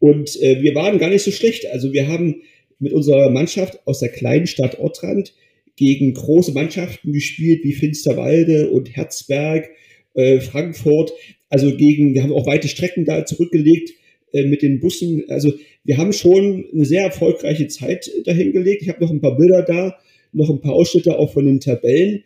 Und 0.00 0.42
äh, 0.42 0.60
wir 0.60 0.74
waren 0.74 0.98
gar 0.98 1.08
nicht 1.08 1.22
so 1.22 1.30
schlecht. 1.30 1.70
Also 1.70 1.92
wir 1.92 2.08
haben 2.08 2.42
mit 2.80 2.92
unserer 2.92 3.30
Mannschaft 3.30 3.78
aus 3.86 4.00
der 4.00 4.08
kleinen 4.08 4.48
Stadt 4.48 4.80
Ottrand 4.80 5.34
gegen 5.76 6.14
große 6.14 6.50
Mannschaften 6.50 7.12
gespielt, 7.12 7.62
wie 7.62 7.74
Finsterwalde 7.74 8.70
und 8.70 8.96
Herzberg, 8.96 9.70
äh, 10.14 10.40
Frankfurt. 10.40 11.12
Also 11.48 11.76
gegen, 11.76 12.12
wir 12.14 12.24
haben 12.24 12.32
auch 12.32 12.46
weite 12.46 12.66
Strecken 12.66 13.04
da 13.04 13.24
zurückgelegt 13.24 13.92
äh, 14.32 14.44
mit 14.44 14.62
den 14.62 14.80
Bussen. 14.80 15.24
Also 15.28 15.52
wir 15.84 15.98
haben 15.98 16.12
schon 16.12 16.64
eine 16.72 16.84
sehr 16.84 17.02
erfolgreiche 17.02 17.68
Zeit 17.68 18.10
dahingelegt. 18.24 18.82
Ich 18.82 18.88
habe 18.88 19.02
noch 19.02 19.10
ein 19.10 19.20
paar 19.20 19.36
Bilder 19.36 19.62
da, 19.62 19.98
noch 20.32 20.50
ein 20.50 20.60
paar 20.60 20.74
Ausschnitte 20.74 21.18
auch 21.18 21.32
von 21.32 21.46
den 21.46 21.60
Tabellen. 21.60 22.24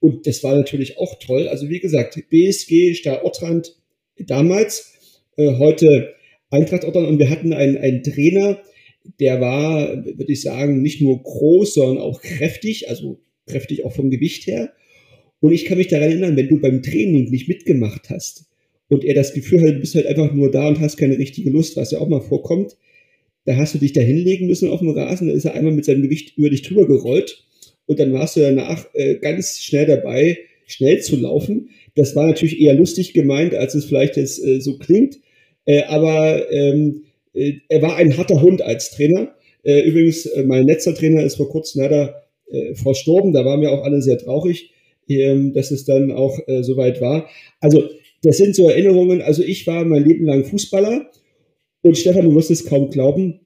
Und 0.00 0.26
das 0.26 0.42
war 0.42 0.54
natürlich 0.54 0.98
auch 0.98 1.18
toll. 1.18 1.48
Also 1.48 1.68
wie 1.68 1.80
gesagt, 1.80 2.18
BSG, 2.28 2.94
Star 2.94 3.24
Ottrand 3.24 3.76
damals, 4.18 4.92
äh, 5.36 5.56
heute 5.58 6.14
Eintracht 6.50 6.84
Ottrand. 6.84 7.08
Und 7.08 7.18
wir 7.18 7.30
hatten 7.30 7.52
einen, 7.52 7.76
einen 7.76 8.02
Trainer, 8.02 8.60
der 9.20 9.40
war, 9.40 10.04
würde 10.04 10.32
ich 10.32 10.42
sagen, 10.42 10.82
nicht 10.82 11.00
nur 11.00 11.22
groß, 11.22 11.74
sondern 11.74 11.98
auch 11.98 12.20
kräftig, 12.20 12.88
also 12.88 13.20
kräftig 13.46 13.84
auch 13.84 13.92
vom 13.92 14.10
Gewicht 14.10 14.46
her. 14.46 14.72
Und 15.40 15.52
ich 15.52 15.66
kann 15.66 15.78
mich 15.78 15.88
daran 15.88 16.08
erinnern, 16.08 16.36
wenn 16.36 16.48
du 16.48 16.60
beim 16.60 16.82
Training 16.82 17.30
nicht 17.30 17.48
mitgemacht 17.48 18.08
hast, 18.08 18.46
und 18.88 19.04
er 19.04 19.14
das 19.14 19.32
Gefühl 19.32 19.62
hat, 19.62 19.74
du 19.74 19.80
bist 19.80 19.94
halt 19.94 20.06
einfach 20.06 20.32
nur 20.32 20.50
da 20.50 20.68
und 20.68 20.80
hast 20.80 20.96
keine 20.96 21.18
richtige 21.18 21.50
Lust, 21.50 21.76
was 21.76 21.90
ja 21.90 21.98
auch 21.98 22.08
mal 22.08 22.20
vorkommt, 22.20 22.76
da 23.44 23.56
hast 23.56 23.74
du 23.74 23.78
dich 23.78 23.92
da 23.92 24.00
hinlegen 24.00 24.46
müssen 24.46 24.70
auf 24.70 24.80
dem 24.80 24.90
Rasen, 24.90 25.28
da 25.28 25.34
ist 25.34 25.44
er 25.44 25.54
einmal 25.54 25.72
mit 25.72 25.84
seinem 25.84 26.02
Gewicht 26.02 26.36
über 26.36 26.50
dich 26.50 26.62
drüber 26.62 26.86
gerollt 26.86 27.44
und 27.86 27.98
dann 27.98 28.12
warst 28.12 28.36
du 28.36 28.40
danach 28.40 28.86
äh, 28.94 29.16
ganz 29.16 29.60
schnell 29.60 29.86
dabei, 29.86 30.38
schnell 30.66 31.00
zu 31.02 31.16
laufen. 31.16 31.68
Das 31.94 32.16
war 32.16 32.26
natürlich 32.26 32.60
eher 32.60 32.74
lustig 32.74 33.12
gemeint, 33.12 33.54
als 33.54 33.74
es 33.74 33.84
vielleicht 33.84 34.16
jetzt 34.16 34.42
äh, 34.42 34.60
so 34.60 34.78
klingt, 34.78 35.18
äh, 35.66 35.82
aber 35.84 36.50
ähm, 36.50 37.04
äh, 37.34 37.54
er 37.68 37.82
war 37.82 37.96
ein 37.96 38.16
harter 38.16 38.40
Hund 38.40 38.62
als 38.62 38.90
Trainer. 38.90 39.34
Äh, 39.62 39.80
übrigens, 39.80 40.26
äh, 40.26 40.44
mein 40.44 40.66
letzter 40.66 40.94
Trainer 40.94 41.22
ist 41.22 41.36
vor 41.36 41.48
kurzem 41.48 41.82
leider 41.82 42.20
verstorben, 42.74 43.32
da 43.32 43.44
waren 43.44 43.62
wir 43.62 43.72
auch 43.72 43.82
alle 43.82 44.00
sehr 44.02 44.18
traurig, 44.18 44.70
ähm, 45.08 45.54
dass 45.54 45.70
es 45.70 45.86
dann 45.86 46.12
auch 46.12 46.38
soweit 46.60 47.00
war. 47.00 47.28
Also 47.58 47.88
das 48.24 48.38
sind 48.38 48.56
so 48.56 48.68
Erinnerungen. 48.68 49.22
Also 49.22 49.42
ich 49.42 49.66
war 49.66 49.84
mein 49.84 50.04
Leben 50.04 50.24
lang 50.24 50.44
Fußballer 50.44 51.10
und 51.82 51.98
Stefan, 51.98 52.24
du 52.24 52.34
wirst 52.34 52.50
es 52.50 52.64
kaum 52.64 52.90
glauben, 52.90 53.40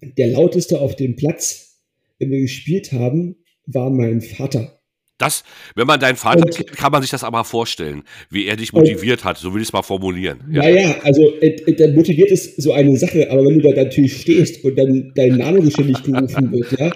der 0.00 0.28
lauteste 0.28 0.80
auf 0.80 0.96
dem 0.96 1.16
Platz, 1.16 1.82
wenn 2.18 2.30
wir 2.30 2.40
gespielt 2.40 2.92
haben, 2.92 3.36
war 3.66 3.90
mein 3.90 4.20
Vater. 4.22 4.72
Das, 5.18 5.44
wenn 5.74 5.86
man 5.86 5.98
deinen 5.98 6.16
Vater 6.16 6.44
und, 6.44 6.54
kennt, 6.54 6.72
kann 6.72 6.92
man 6.92 7.00
sich 7.00 7.10
das 7.10 7.24
aber 7.24 7.42
vorstellen, 7.44 8.02
wie 8.30 8.46
er 8.46 8.56
dich 8.56 8.74
motiviert 8.74 9.20
und, 9.20 9.24
hat, 9.24 9.38
so 9.38 9.54
will 9.54 9.62
ich 9.62 9.68
es 9.68 9.72
mal 9.72 9.82
formulieren. 9.82 10.40
Ja. 10.50 10.62
Naja, 10.62 10.96
also 11.02 11.32
äh, 11.40 11.56
äh 11.66 11.92
motiviert 11.94 12.30
ist 12.30 12.60
so 12.60 12.72
eine 12.72 12.96
Sache, 12.98 13.30
aber 13.30 13.46
wenn 13.46 13.58
du 13.58 13.68
da 13.70 13.82
natürlich 13.82 14.20
stehst 14.20 14.62
und 14.62 14.76
dann 14.76 15.12
dein 15.14 15.38
Name 15.38 15.70
ständig 15.70 16.02
gerufen 16.02 16.52
wird, 16.52 16.78
ja. 16.78 16.92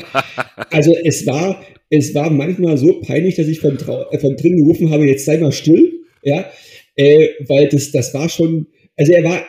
Also 0.71 0.95
es 1.03 1.27
war, 1.27 1.63
es 1.89 2.15
war 2.15 2.29
manchmal 2.29 2.77
so 2.77 3.01
peinlich, 3.01 3.37
dass 3.37 3.49
ich 3.49 3.61
von, 3.61 3.79
äh, 3.79 4.19
von 4.19 4.37
drin 4.37 4.59
gerufen 4.59 4.91
habe, 4.91 5.07
jetzt 5.07 5.25
sei 5.25 5.39
mal 5.39 5.53
still, 5.53 6.05
ja 6.23 6.45
äh, 6.97 7.29
weil 7.47 7.69
das, 7.69 7.91
das 7.93 8.13
war 8.15 8.29
schon, 8.29 8.67
also 8.97 9.13
er 9.13 9.25
war 9.25 9.45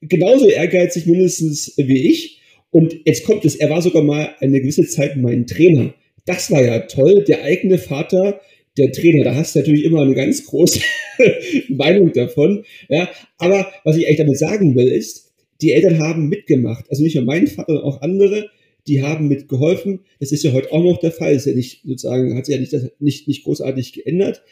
genauso 0.00 0.46
ehrgeizig 0.46 1.06
mindestens 1.06 1.74
wie 1.76 2.10
ich. 2.10 2.40
Und 2.70 2.96
jetzt 3.04 3.24
kommt 3.24 3.44
es, 3.44 3.56
er 3.56 3.70
war 3.70 3.82
sogar 3.82 4.02
mal 4.02 4.34
eine 4.40 4.60
gewisse 4.60 4.86
Zeit 4.86 5.16
mein 5.16 5.46
Trainer. 5.46 5.94
Das 6.26 6.50
war 6.50 6.62
ja 6.62 6.80
toll, 6.80 7.24
der 7.24 7.42
eigene 7.42 7.78
Vater, 7.78 8.40
der 8.76 8.90
Trainer. 8.92 9.24
Da 9.24 9.34
hast 9.34 9.54
du 9.54 9.60
natürlich 9.60 9.84
immer 9.84 10.02
eine 10.02 10.14
ganz 10.14 10.44
große 10.44 10.80
Meinung 11.68 12.12
davon. 12.12 12.64
Ja, 12.88 13.08
aber 13.38 13.70
was 13.84 13.96
ich 13.96 14.06
eigentlich 14.06 14.18
damit 14.18 14.38
sagen 14.38 14.74
will, 14.74 14.88
ist, 14.88 15.32
die 15.60 15.72
Eltern 15.72 16.00
haben 16.00 16.28
mitgemacht. 16.28 16.86
Also 16.90 17.02
nicht 17.02 17.14
nur 17.14 17.24
mein 17.24 17.46
Vater, 17.46 17.74
sondern 17.74 17.84
auch 17.84 18.02
andere, 18.02 18.50
die 18.86 19.02
haben 19.02 19.28
mitgeholfen. 19.28 20.00
Das 20.20 20.32
ist 20.32 20.42
ja 20.42 20.52
heute 20.52 20.72
auch 20.72 20.82
noch 20.82 20.98
der 20.98 21.12
Fall. 21.12 21.32
Das 21.32 21.46
ist 21.46 21.52
ja 21.52 21.56
nicht 21.56 21.82
sozusagen, 21.84 22.36
hat 22.36 22.46
sich 22.46 22.54
ja 22.54 22.60
nicht, 22.60 22.74
nicht, 23.00 23.28
nicht 23.28 23.44
großartig 23.44 23.92
geändert. 23.92 24.42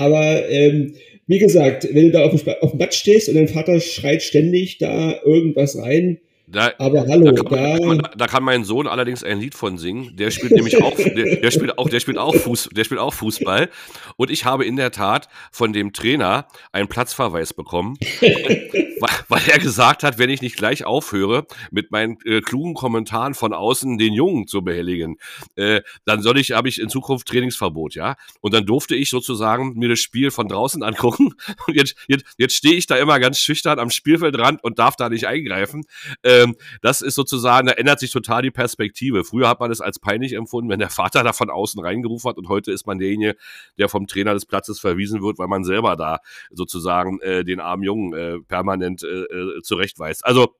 Aber 0.00 0.48
ähm, 0.48 0.94
wie 1.26 1.38
gesagt, 1.38 1.86
wenn 1.92 2.06
du 2.06 2.12
da 2.12 2.24
auf 2.24 2.42
dem, 2.42 2.54
auf 2.62 2.70
dem 2.70 2.78
Platz 2.78 2.96
stehst 2.96 3.28
und 3.28 3.34
dein 3.34 3.48
Vater 3.48 3.78
schreit 3.80 4.22
ständig 4.22 4.78
da 4.78 5.20
irgendwas 5.22 5.76
rein, 5.76 6.20
Da, 6.52 6.72
aber 6.78 7.06
hallo, 7.06 7.30
da 7.30 7.42
kann, 7.44 7.86
man, 7.86 7.98
da, 7.98 8.10
da 8.16 8.26
kann, 8.26 8.42
mein 8.42 8.64
Sohn 8.64 8.88
allerdings 8.88 9.22
ein 9.22 9.38
Lied 9.38 9.54
von 9.54 9.78
singen. 9.78 10.16
Der 10.16 10.32
spielt 10.32 10.50
nämlich 10.50 10.82
auch, 10.82 10.96
der, 10.96 11.36
der, 11.36 11.50
spielt 11.52 11.78
auch, 11.78 11.88
der 11.88 12.00
spielt 12.00 12.18
auch 12.18 12.34
Fuß, 12.34 12.70
der 12.72 12.82
spielt 12.82 12.98
auch 12.98 13.14
Fußball. 13.14 13.70
Und 14.16 14.30
ich 14.32 14.44
habe 14.44 14.64
in 14.64 14.74
der 14.74 14.90
Tat 14.90 15.28
von 15.52 15.72
dem 15.72 15.92
Trainer 15.92 16.48
einen 16.72 16.88
Platzverweis 16.88 17.54
bekommen, 17.54 17.98
weil, 18.20 19.10
weil 19.28 19.42
er 19.48 19.58
gesagt 19.60 20.02
hat, 20.02 20.18
wenn 20.18 20.28
ich 20.28 20.42
nicht 20.42 20.56
gleich 20.56 20.84
aufhöre, 20.84 21.46
mit 21.70 21.92
meinen 21.92 22.18
äh, 22.24 22.40
klugen 22.40 22.74
Kommentaren 22.74 23.34
von 23.34 23.52
außen 23.52 23.96
den 23.96 24.12
Jungen 24.12 24.48
zu 24.48 24.62
behelligen, 24.62 25.18
äh, 25.54 25.82
dann 26.04 26.20
soll 26.20 26.36
ich, 26.36 26.50
habe 26.50 26.68
ich 26.68 26.80
in 26.80 26.88
Zukunft 26.88 27.28
Trainingsverbot, 27.28 27.94
ja. 27.94 28.16
Und 28.40 28.54
dann 28.54 28.66
durfte 28.66 28.96
ich 28.96 29.10
sozusagen 29.10 29.74
mir 29.74 29.88
das 29.88 30.00
Spiel 30.00 30.32
von 30.32 30.48
draußen 30.48 30.82
angucken. 30.82 31.34
Und 31.68 31.76
jetzt, 31.76 31.94
jetzt, 32.08 32.24
jetzt 32.38 32.56
stehe 32.56 32.74
ich 32.74 32.88
da 32.88 32.96
immer 32.96 33.20
ganz 33.20 33.38
schüchtern 33.38 33.78
am 33.78 33.90
Spielfeldrand 33.90 34.64
und 34.64 34.80
darf 34.80 34.96
da 34.96 35.08
nicht 35.08 35.28
eingreifen. 35.28 35.84
Äh, 36.22 36.39
ähm, 36.42 36.56
das 36.82 37.00
ist 37.00 37.14
sozusagen, 37.14 37.66
da 37.66 37.72
ändert 37.74 38.00
sich 38.00 38.10
total 38.10 38.42
die 38.42 38.50
Perspektive. 38.50 39.24
Früher 39.24 39.48
hat 39.48 39.60
man 39.60 39.70
es 39.70 39.80
als 39.80 39.98
peinlich 39.98 40.32
empfunden, 40.32 40.70
wenn 40.70 40.78
der 40.78 40.90
Vater 40.90 41.22
da 41.24 41.32
von 41.32 41.50
außen 41.50 41.80
reingerufen 41.82 42.28
hat 42.28 42.38
und 42.38 42.48
heute 42.48 42.72
ist 42.72 42.86
man 42.86 42.98
derjenige, 42.98 43.36
der 43.78 43.88
vom 43.88 44.06
Trainer 44.06 44.34
des 44.34 44.46
Platzes 44.46 44.80
verwiesen 44.80 45.22
wird, 45.22 45.38
weil 45.38 45.48
man 45.48 45.64
selber 45.64 45.96
da 45.96 46.18
sozusagen 46.50 47.20
äh, 47.20 47.44
den 47.44 47.60
armen 47.60 47.82
Jungen 47.82 48.12
äh, 48.14 48.38
permanent 48.40 49.02
äh, 49.02 49.22
äh 49.22 49.62
zurechtweist. 49.62 50.24
Also 50.24 50.54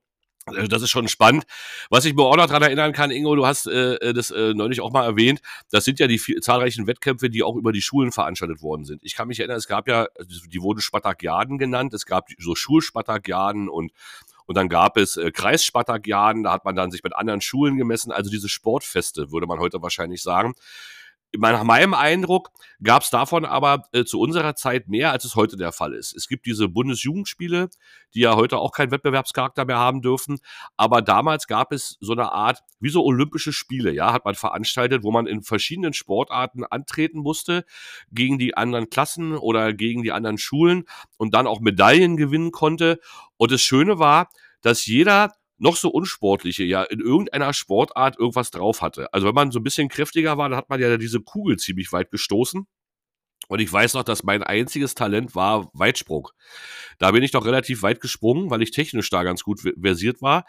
äh, 0.47 0.69
das 0.69 0.83
ist 0.83 0.91
schon 0.91 1.09
spannend. 1.09 1.45
Was 1.91 2.05
ich 2.05 2.15
mir 2.15 2.23
auch 2.23 2.37
noch 2.37 2.47
daran 2.47 2.63
erinnern 2.63 2.93
kann, 2.93 3.11
Ingo, 3.11 3.35
du 3.37 3.47
hast 3.47 3.67
äh, 3.67 3.95
äh, 3.97 4.13
das 4.13 4.31
äh, 4.31 4.55
neulich 4.55 4.81
auch 4.81 4.93
mal 4.93 5.05
erwähnt, 5.05 5.41
das 5.71 5.85
sind 5.85 5.99
ja 5.99 6.07
die 6.07 6.19
viel, 6.19 6.41
zahlreichen 6.41 6.87
Wettkämpfe, 6.87 7.31
die 7.31 7.43
auch 7.43 7.57
über 7.57 7.73
die 7.73 7.83
Schulen 7.83 8.13
veranstaltet 8.13 8.63
worden 8.63 8.85
sind. 8.85 9.03
Ich 9.05 9.15
kann 9.15 9.29
mich 9.29 9.41
erinnern, 9.41 9.59
es 9.59 9.69
gab 9.69 9.89
ja, 9.89 10.09
die 10.49 10.63
wurden 10.63 10.81
Spartakiaden 10.81 11.59
genannt, 11.59 11.95
es 11.95 12.07
gab 12.07 12.29
so 12.39 12.55
Schulspartakiaden 12.55 13.69
und 13.69 13.93
und 14.51 14.57
dann 14.57 14.69
gab 14.69 14.97
es 14.97 15.17
äh, 15.17 15.31
Kreisspartakiaden, 15.31 16.43
da 16.43 16.51
hat 16.51 16.65
man 16.65 16.75
dann 16.75 16.91
sich 16.91 17.05
mit 17.05 17.15
anderen 17.15 17.41
Schulen 17.41 17.77
gemessen. 17.77 18.11
Also 18.11 18.31
diese 18.31 18.49
Sportfeste, 18.49 19.31
würde 19.31 19.47
man 19.47 19.61
heute 19.61 19.81
wahrscheinlich 19.81 20.25
sagen 20.25 20.57
nach 21.39 21.65
meinem 21.65 21.95
Eindruck 21.95 22.51
gab 22.83 23.03
es 23.03 23.11
davon 23.11 23.45
aber 23.45 23.85
äh, 23.93 24.05
zu 24.05 24.19
unserer 24.19 24.57
Zeit 24.57 24.89
mehr, 24.89 25.13
als 25.13 25.25
es 25.25 25.37
heute 25.37 25.57
der 25.57 25.73
Fall 25.73 25.95
ist. 25.95 26.15
Es 26.15 26.27
gibt 26.27 26.47
diese 26.47 26.69
Bundesjugendspiele, 26.69 27.69
die 28.15 28.21
ja 28.21 28.35
heute 28.35 28.59
auch 28.59 28.73
keinen 28.73 28.91
Wettbewerbscharakter 28.91 29.65
mehr 29.65 29.79
haben 29.79 30.03
dürfen. 30.03 30.41
Aber 30.77 31.03
damals 31.03 31.47
gab 31.47 31.73
es 31.73 31.97
so 32.01 32.13
eine 32.13 32.33
Art, 32.33 32.63
wie 32.81 32.89
so 32.89 33.05
Olympische 33.05 33.53
Spiele, 33.53 33.93
ja, 33.93 34.13
hat 34.13 34.25
man 34.25 34.35
veranstaltet, 34.35 35.05
wo 35.05 35.13
man 35.13 35.27
in 35.27 35.43
verschiedenen 35.43 35.93
Sportarten 35.93 36.65
antreten 36.65 37.21
musste 37.21 37.65
gegen 38.11 38.39
die 38.39 38.57
anderen 38.57 38.91
Klassen 38.91 39.37
oder 39.37 39.73
gegen 39.73 40.03
die 40.03 40.13
anderen 40.13 40.39
Schulen 40.39 40.85
und 41.17 41.35
dann 41.35 41.47
auch 41.47 41.61
Medaillen 41.61 42.17
gewinnen 42.17 42.51
konnte. 42.51 42.99
Und 43.37 43.53
das 43.53 43.63
Schöne 43.63 43.99
war, 43.99 44.31
dass 44.63 44.87
jeder 44.87 45.33
noch 45.61 45.77
so 45.77 45.91
unsportliche 45.91 46.65
ja 46.65 46.83
in 46.83 47.01
irgendeiner 47.01 47.53
Sportart 47.53 48.19
irgendwas 48.19 48.51
drauf 48.51 48.83
hatte. 48.83 49.13
Also 49.13 49.27
wenn 49.27 49.35
man 49.35 49.51
so 49.51 49.61
ein 49.61 49.63
bisschen 49.63 49.89
kräftiger 49.89 50.39
war, 50.39 50.49
dann 50.49 50.57
hat 50.57 50.71
man 50.71 50.81
ja 50.81 50.97
diese 50.97 51.21
Kugel 51.21 51.59
ziemlich 51.59 51.93
weit 51.93 52.11
gestoßen. 52.11 52.67
Und 53.49 53.59
ich 53.59 53.73
weiß 53.73 53.95
noch, 53.95 54.05
dass 54.05 54.23
mein 54.23 54.43
einziges 54.43 54.95
Talent 54.95 55.35
war 55.35 55.71
Weitsprung. 55.73 56.29
Da 56.99 57.11
bin 57.11 57.23
ich 57.23 57.33
doch 57.33 57.45
relativ 57.45 57.83
weit 57.83 58.01
gesprungen, 58.01 58.51
weil 58.51 58.63
ich 58.63 58.71
technisch 58.71 59.11
da 59.11 59.23
ganz 59.23 59.43
gut 59.43 59.61
versiert 59.81 60.23
war 60.23 60.45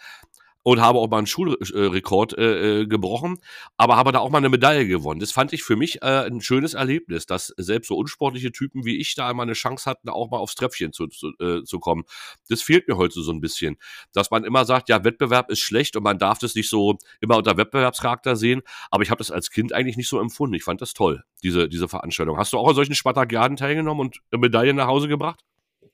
und 0.64 0.82
habe 0.82 1.00
auch 1.00 1.10
mal 1.10 1.18
einen 1.18 1.28
Schulrekord 1.28 2.38
äh, 2.38 2.82
äh, 2.82 2.88
gebrochen, 2.88 3.38
aber 3.78 3.96
habe 3.96 4.12
da 4.12 4.20
auch 4.20 4.30
mal 4.30 4.38
eine 4.38 4.50
Medaille 4.50 4.88
gewonnen. 4.88 5.20
Das 5.20 5.32
fand 5.32 5.54
ich 5.54 5.64
für 5.64 5.76
mich 5.76 6.02
äh, 6.02 6.26
ein 6.26 6.42
schönes 6.42 6.74
Erlebnis, 6.74 7.26
dass 7.26 7.54
selbst 7.58 7.88
so 7.88 7.96
unsportliche 7.96 8.52
Typen 8.52 8.86
wie 8.86 8.98
ich 8.98 9.16
da 9.16 9.30
einmal 9.30 9.46
eine 9.46 9.54
Chance 9.54 9.90
hatten, 9.90 10.10
auch 10.10 10.30
mal 10.30 10.38
aufs 10.38 10.56
Treppchen 10.56 10.94
zu, 10.94 11.08
zu, 11.08 11.32
äh, 11.40 11.64
zu 11.64 11.80
kommen. 11.80 12.04
Das 12.50 12.62
fehlt 12.62 12.88
mir 12.88 12.98
heute 12.98 13.22
so 13.22 13.32
ein 13.32 13.42
bisschen, 13.42 13.78
dass 14.14 14.32
man 14.32 14.44
immer 14.44 14.66
sagt, 14.66 14.90
ja, 14.90 15.04
Wettbewerb 15.04 15.50
ist 15.50 15.60
schlecht 15.60 15.96
und 15.96 16.04
man 16.04 16.20
darf 16.20 16.40
das 16.40 16.56
nicht 16.56 16.70
so 16.70 16.98
immer 17.22 17.38
unter 17.38 17.58
Wettbewerbscharakter 17.58 18.36
sehen, 18.36 18.62
aber 18.92 19.04
ich 19.04 19.10
habe 19.10 19.20
das 19.20 19.32
als 19.32 19.50
Kind 19.50 19.74
eigentlich 19.74 19.98
nicht 19.98 20.10
so 20.10 20.20
empfunden. 20.20 20.56
Ich 20.56 20.64
fand 20.64 20.82
das 20.82 20.94
toll, 20.94 21.24
diese, 21.44 21.70
diese 21.70 21.88
Veranstaltung. 21.88 22.38
Hast 22.38 22.54
du 22.54 22.58
auch 22.58 22.70
an 22.70 22.76
solchen 22.76 22.96
Spartakiaden 22.96 23.58
teilgenommen 23.58 24.12
und 24.32 24.40
Medaillen 24.40 24.76
nach 24.76 24.88
Hause 24.88 25.08
gebracht? 25.08 25.44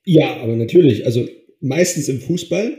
Ja, 0.03 0.41
aber 0.41 0.55
natürlich, 0.55 1.05
also 1.05 1.27
meistens 1.59 2.07
im 2.07 2.21
Fußball 2.21 2.77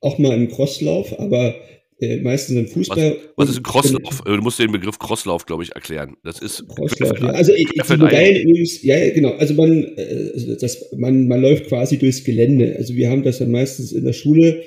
auch 0.00 0.18
mal 0.18 0.34
im 0.34 0.48
Crosslauf, 0.48 1.18
aber 1.18 1.54
äh, 2.00 2.16
meistens 2.20 2.56
im 2.56 2.66
Fußball. 2.66 3.16
Was, 3.36 3.46
was 3.46 3.50
ist 3.50 3.56
ein 3.58 3.62
Crosslauf? 3.62 4.22
Du 4.24 4.36
musst 4.36 4.58
den 4.58 4.72
Begriff 4.72 4.98
Crosslauf, 4.98 5.44
glaube 5.44 5.62
ich, 5.62 5.72
erklären. 5.72 6.16
Das 6.24 6.40
ist 6.40 6.66
Crosslauf, 6.68 7.20
ja. 7.20 7.28
Also 7.28 7.52
ich, 7.52 7.68
die 7.68 7.96
Medaillen 7.96 8.48
übrigens, 8.48 8.82
ja, 8.82 8.96
ja, 8.96 9.12
genau. 9.12 9.32
Also 9.32 9.54
man, 9.54 9.84
äh, 9.96 10.56
das, 10.58 10.92
man, 10.96 11.28
man 11.28 11.42
läuft 11.42 11.66
quasi 11.66 11.98
durchs 11.98 12.24
Gelände. 12.24 12.74
Also 12.78 12.94
wir 12.94 13.10
haben 13.10 13.22
das 13.22 13.38
dann 13.38 13.50
meistens 13.50 13.92
in 13.92 14.04
der 14.04 14.14
Schule, 14.14 14.62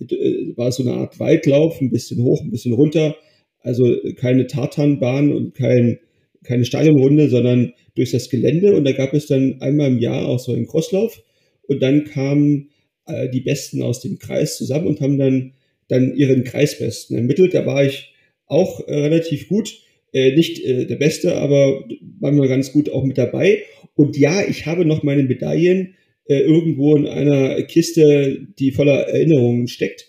äh, 0.00 0.56
war 0.56 0.72
so 0.72 0.82
eine 0.82 0.94
Art 0.94 1.20
Weitlauf, 1.20 1.80
ein 1.80 1.90
bisschen 1.90 2.22
hoch, 2.24 2.42
ein 2.42 2.50
bisschen 2.50 2.72
runter. 2.72 3.14
Also 3.60 3.94
keine 4.16 4.48
Tartanbahn 4.48 5.32
und 5.32 5.54
kein, 5.54 6.00
keine 6.42 6.64
Stadionrunde, 6.64 7.28
sondern 7.28 7.74
durch 7.94 8.10
das 8.10 8.28
Gelände. 8.28 8.74
Und 8.74 8.84
da 8.84 8.92
gab 8.92 9.14
es 9.14 9.26
dann 9.26 9.60
einmal 9.60 9.86
im 9.86 9.98
Jahr 9.98 10.26
auch 10.26 10.40
so 10.40 10.52
einen 10.52 10.66
Crosslauf. 10.66 11.22
Und 11.68 11.80
dann 11.80 12.06
kamen 12.06 12.70
äh, 13.06 13.28
die 13.28 13.40
Besten 13.40 13.82
aus 13.82 14.00
dem 14.00 14.18
Kreis 14.18 14.56
zusammen 14.56 14.86
und 14.86 15.00
haben 15.00 15.18
dann, 15.18 15.54
dann 15.88 16.14
ihren 16.14 16.44
Kreisbesten 16.44 17.16
ermittelt. 17.16 17.54
Da 17.54 17.66
war 17.66 17.84
ich 17.84 18.14
auch 18.46 18.86
äh, 18.86 18.94
relativ 18.94 19.48
gut. 19.48 19.80
Äh, 20.12 20.36
nicht 20.36 20.62
der 20.64 20.96
Beste, 20.96 21.36
aber 21.36 21.84
waren 22.20 22.36
wir 22.36 22.48
ganz 22.48 22.72
gut 22.72 22.90
auch 22.90 23.04
mit 23.04 23.18
dabei. 23.18 23.62
Und 23.94 24.16
ja, 24.16 24.42
ich 24.46 24.66
habe 24.66 24.84
noch 24.84 25.02
meine 25.02 25.22
Medaillen 25.22 25.94
irgendwo 26.26 26.96
in 26.96 27.08
einer 27.08 27.60
Kiste, 27.62 28.46
die 28.58 28.70
voller 28.70 29.08
Erinnerungen 29.08 29.66
steckt. 29.66 30.06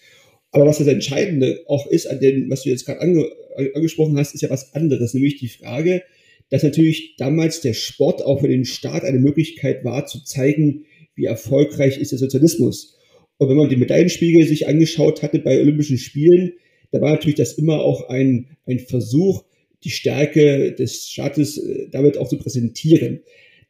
Aber 0.51 0.67
was 0.67 0.77
das 0.77 0.87
Entscheidende 0.87 1.63
auch 1.67 1.87
ist, 1.87 2.05
an 2.05 2.19
dem, 2.19 2.49
was 2.51 2.63
du 2.63 2.69
jetzt 2.69 2.85
gerade 2.85 3.01
ange 3.01 3.25
angesprochen 3.73 4.17
hast, 4.17 4.35
ist 4.35 4.41
ja 4.41 4.49
was 4.49 4.73
anderes, 4.73 5.13
nämlich 5.13 5.37
die 5.37 5.47
Frage, 5.47 6.03
dass 6.49 6.63
natürlich 6.63 7.15
damals 7.17 7.61
der 7.61 7.73
Sport 7.73 8.21
auch 8.23 8.41
für 8.41 8.47
den 8.47 8.65
Staat 8.65 9.03
eine 9.03 9.19
Möglichkeit 9.19 9.83
war, 9.83 10.05
zu 10.05 10.23
zeigen, 10.23 10.85
wie 11.15 11.25
erfolgreich 11.25 11.97
ist 11.97 12.11
der 12.11 12.19
Sozialismus. 12.19 12.97
Und 13.37 13.49
wenn 13.49 13.57
man 13.57 13.69
den 13.69 13.79
Medaillenspiegel 13.79 14.45
sich 14.45 14.67
angeschaut 14.67 15.21
hatte 15.21 15.39
bei 15.39 15.59
Olympischen 15.59 15.97
Spielen, 15.97 16.53
da 16.91 17.01
war 17.01 17.11
natürlich 17.11 17.35
das 17.35 17.53
immer 17.53 17.81
auch 17.81 18.09
ein, 18.09 18.57
ein 18.65 18.79
Versuch, 18.79 19.43
die 19.83 19.89
Stärke 19.89 20.73
des 20.73 21.09
Staates 21.09 21.57
äh, 21.57 21.89
damit 21.91 22.17
auch 22.17 22.29
zu 22.29 22.37
präsentieren. 22.37 23.21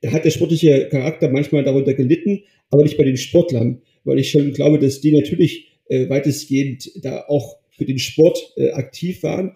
Da 0.02 0.12
hat 0.12 0.26
der 0.26 0.32
sportliche 0.32 0.90
Charakter 0.90 1.30
manchmal 1.30 1.64
darunter 1.64 1.94
gelitten, 1.94 2.44
aber 2.70 2.84
nicht 2.84 2.98
bei 2.98 3.04
den 3.04 3.18
Sportlern, 3.18 3.82
weil 4.04 4.20
ich 4.20 4.30
schon 4.30 4.52
glaube, 4.54 4.80
dass 4.80 5.02
die 5.02 5.12
natürlich 5.12 5.70
äh, 5.88 6.10
weitestgehend 6.10 6.92
da 7.04 7.26
auch 7.28 7.58
für 7.72 7.86
den 7.86 8.00
Sport 8.00 8.54
äh, 8.58 8.72
aktiv 8.72 9.24
waren. 9.24 9.54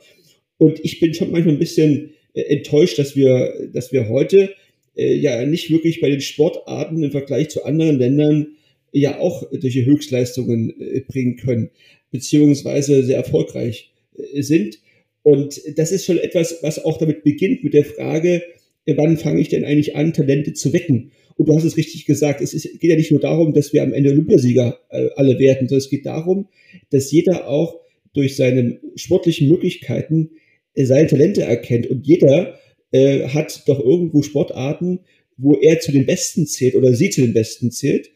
Und 0.57 0.79
ich 0.83 0.99
bin 0.99 1.13
schon 1.13 1.31
manchmal 1.31 1.55
ein 1.55 1.59
bisschen 1.59 2.11
äh, 2.33 2.41
enttäuscht, 2.41 2.97
dass 2.97 3.15
wir, 3.15 3.69
dass 3.73 3.91
wir 3.91 4.09
heute 4.09 4.53
äh, 4.97 5.15
ja 5.15 5.45
nicht 5.45 5.69
wirklich 5.69 6.01
bei 6.01 6.09
den 6.09 6.21
Sportarten 6.21 7.03
im 7.03 7.11
Vergleich 7.11 7.49
zu 7.49 7.63
anderen 7.63 7.97
Ländern 7.97 8.47
ja 8.91 9.19
auch 9.19 9.47
solche 9.51 9.85
Höchstleistungen 9.85 10.73
äh, 10.79 11.01
bringen 11.01 11.37
können, 11.37 11.69
beziehungsweise 12.11 13.03
sehr 13.03 13.17
erfolgreich 13.17 13.93
äh, 14.17 14.41
sind. 14.41 14.79
Und 15.23 15.61
das 15.75 15.91
ist 15.91 16.05
schon 16.05 16.17
etwas, 16.17 16.59
was 16.61 16.83
auch 16.83 16.97
damit 16.97 17.23
beginnt 17.23 17.63
mit 17.63 17.73
der 17.73 17.85
Frage, 17.85 18.43
äh, 18.85 18.95
wann 18.95 19.17
fange 19.17 19.41
ich 19.41 19.49
denn 19.49 19.65
eigentlich 19.65 19.95
an, 19.95 20.13
Talente 20.13 20.53
zu 20.53 20.73
wecken? 20.73 21.11
Und 21.35 21.49
du 21.49 21.55
hast 21.55 21.65
es 21.65 21.77
richtig 21.77 22.05
gesagt, 22.05 22.41
es 22.41 22.53
ist, 22.53 22.79
geht 22.79 22.89
ja 22.89 22.95
nicht 22.95 23.11
nur 23.11 23.19
darum, 23.19 23.53
dass 23.53 23.71
wir 23.73 23.83
am 23.83 23.93
Ende 23.93 24.09
Olympiasieger 24.09 24.79
äh, 24.89 25.09
alle 25.15 25.37
werden, 25.37 25.67
sondern 25.67 25.83
es 25.83 25.89
geht 25.89 26.05
darum, 26.05 26.47
dass 26.89 27.11
jeder 27.11 27.47
auch 27.47 27.81
durch 28.13 28.35
seine 28.35 28.79
sportlichen 28.95 29.47
Möglichkeiten 29.47 30.31
äh, 30.73 30.85
seine 30.85 31.07
Talente 31.07 31.43
erkennt. 31.43 31.87
Und 31.87 32.07
jeder 32.07 32.57
äh, 32.91 33.27
hat 33.27 33.63
doch 33.67 33.79
irgendwo 33.79 34.21
Sportarten, 34.21 34.99
wo 35.37 35.55
er 35.55 35.79
zu 35.79 35.91
den 35.91 36.05
Besten 36.05 36.47
zählt 36.47 36.75
oder 36.75 36.93
sie 36.93 37.09
zu 37.09 37.21
den 37.21 37.33
Besten 37.33 37.71
zählt. 37.71 38.11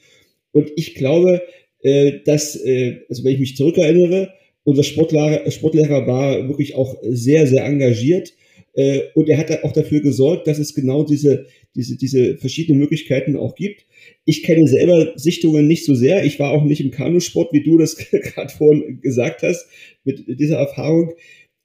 Und 0.51 0.71
ich 0.75 0.95
glaube, 0.95 1.41
äh, 1.81 2.19
dass, 2.25 2.55
äh, 2.55 3.01
also 3.09 3.23
wenn 3.23 3.33
ich 3.33 3.39
mich 3.39 3.55
zurückerinnere, 3.55 4.33
unser 4.63 4.83
Sportlehrer, 4.83 5.49
Sportlehrer 5.49 6.05
war 6.07 6.47
wirklich 6.47 6.75
auch 6.75 6.97
sehr, 7.01 7.47
sehr 7.47 7.65
engagiert. 7.65 8.33
Äh, 8.73 9.01
und 9.15 9.27
er 9.27 9.37
hat 9.37 9.63
auch 9.63 9.71
dafür 9.71 10.01
gesorgt, 10.01 10.47
dass 10.47 10.59
es 10.59 10.73
genau 10.73 11.03
diese, 11.03 11.47
diese, 11.75 11.97
diese 11.97 12.37
verschiedenen 12.37 12.79
Möglichkeiten 12.79 13.35
auch 13.35 13.55
gibt. 13.55 13.85
Ich 14.25 14.43
kenne 14.43 14.67
selber 14.67 15.13
Sichtungen 15.15 15.67
nicht 15.67 15.85
so 15.85 15.93
sehr. 15.93 16.23
Ich 16.23 16.39
war 16.39 16.51
auch 16.51 16.63
nicht 16.63 16.81
im 16.81 16.91
Kanusport, 16.91 17.51
wie 17.53 17.63
du 17.63 17.77
das 17.77 17.97
gerade 18.11 18.53
vorhin 18.53 19.01
gesagt 19.01 19.43
hast, 19.43 19.67
mit 20.03 20.23
dieser 20.39 20.57
Erfahrung. 20.57 21.13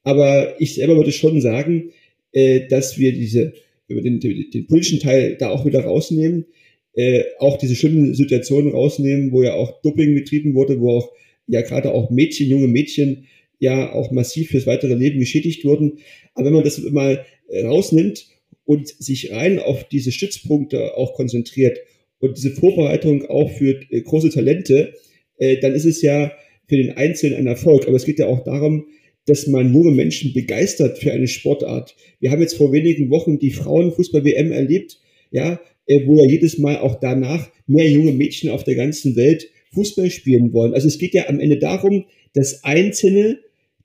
Aber 0.03 0.61
ich 0.61 0.75
selber 0.75 0.97
würde 0.97 1.13
schon 1.13 1.41
sagen, 1.41 1.91
äh, 2.37 2.69
dass 2.69 2.99
wir 2.99 3.13
diese, 3.13 3.55
wir 3.89 4.03
den, 4.03 4.21
den, 4.21 4.51
den 4.51 4.67
politischen 4.67 5.01
Teil 5.01 5.39
da 5.39 5.49
auch 5.49 5.65
wieder 5.65 5.81
rausnehmen, 5.81 6.45
äh, 6.93 7.25
auch 7.39 7.57
diese 7.57 7.75
schlimmen 7.75 8.15
Situationen 8.15 8.73
rausnehmen, 8.73 9.33
wo 9.33 9.43
ja 9.43 9.55
auch 9.55 9.81
Doping 9.81 10.15
betrieben 10.15 10.55
wurde, 10.55 10.79
wo 10.79 10.99
auch 10.99 11.13
ja 11.47 11.63
gerade 11.63 11.93
auch 11.93 12.11
Mädchen, 12.11 12.51
junge 12.51 12.69
Mädchen 12.69 13.25
ja 13.59 13.91
auch 13.91 14.11
massiv 14.11 14.51
fürs 14.51 14.67
weitere 14.67 14.93
Leben 14.93 15.19
geschädigt 15.19 15.65
wurden. 15.65 16.01
Aber 16.35 16.45
wenn 16.45 16.53
man 16.53 16.65
das 16.65 16.79
mal 16.79 17.25
äh, 17.49 17.65
rausnimmt 17.65 18.27
und 18.67 18.87
sich 18.87 19.33
rein 19.33 19.59
auf 19.59 19.89
diese 19.89 20.13
Stützpunkte 20.13 20.95
auch 20.95 21.15
konzentriert 21.15 21.79
und 22.19 22.37
diese 22.37 22.51
Vorbereitung 22.51 23.25
auch 23.31 23.51
für 23.51 23.81
äh, 23.91 24.03
große 24.03 24.29
Talente, 24.29 24.93
dann 25.39 25.75
ist 25.75 25.85
es 25.85 26.01
ja 26.01 26.33
für 26.67 26.79
den 26.79 26.97
Einzelnen 26.97 27.37
ein 27.37 27.47
Erfolg, 27.47 27.87
aber 27.87 27.97
es 27.97 28.07
geht 28.07 28.19
ja 28.19 28.27
auch 28.27 28.43
darum, 28.45 28.87
dass 29.27 29.47
man 29.47 29.73
junge 29.73 29.91
Menschen 29.91 30.33
begeistert 30.33 30.99
für 30.99 31.13
eine 31.13 31.29
Sportart. 31.29 31.97
Wir 32.21 32.31
haben 32.31 32.41
jetzt 32.41 32.57
vor 32.57 32.73
wenigen 32.73 33.11
Wochen 33.11 33.39
die 33.39 33.51
Frauenfußball-WM 33.51 34.53
erlebt, 34.53 34.99
ja, 35.31 35.61
äh, 35.87 36.07
wo 36.07 36.17
ja 36.17 36.25
jedes 36.25 36.59
Mal 36.59 36.79
auch 36.79 37.01
danach 37.01 37.49
mehr 37.67 37.91
junge 37.91 38.13
Mädchen 38.13 38.51
auf 38.51 38.65
der 38.65 38.77
ganzen 38.77 39.17
Welt 39.17 39.49
Fußball 39.75 40.11
spielen 40.11 40.53
wollen. 40.53 40.75
Also 40.75 40.89
es 40.89 40.99
geht 40.99 41.15
ja 41.15 41.29
am 41.29 41.41
Ende 41.41 41.59
darum, 41.59 42.05
dass 42.35 42.65
Einzelne 42.65 43.39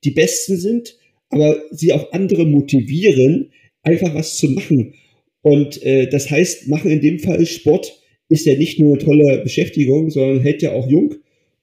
die 0.03 0.11
Besten 0.11 0.57
sind, 0.57 0.97
aber 1.29 1.61
sie 1.71 1.93
auch 1.93 2.11
andere 2.11 2.45
motivieren, 2.45 3.51
einfach 3.83 4.13
was 4.13 4.37
zu 4.37 4.49
machen. 4.49 4.93
Und 5.41 5.81
äh, 5.83 6.07
das 6.07 6.29
heißt, 6.29 6.67
machen 6.67 6.91
in 6.91 7.01
dem 7.01 7.19
Fall 7.19 7.45
Sport 7.45 7.99
ist 8.29 8.45
ja 8.45 8.55
nicht 8.55 8.79
nur 8.79 8.95
eine 8.95 9.03
tolle 9.03 9.41
Beschäftigung, 9.43 10.09
sondern 10.09 10.41
hält 10.41 10.61
ja 10.61 10.71
auch 10.71 10.89
jung 10.89 11.15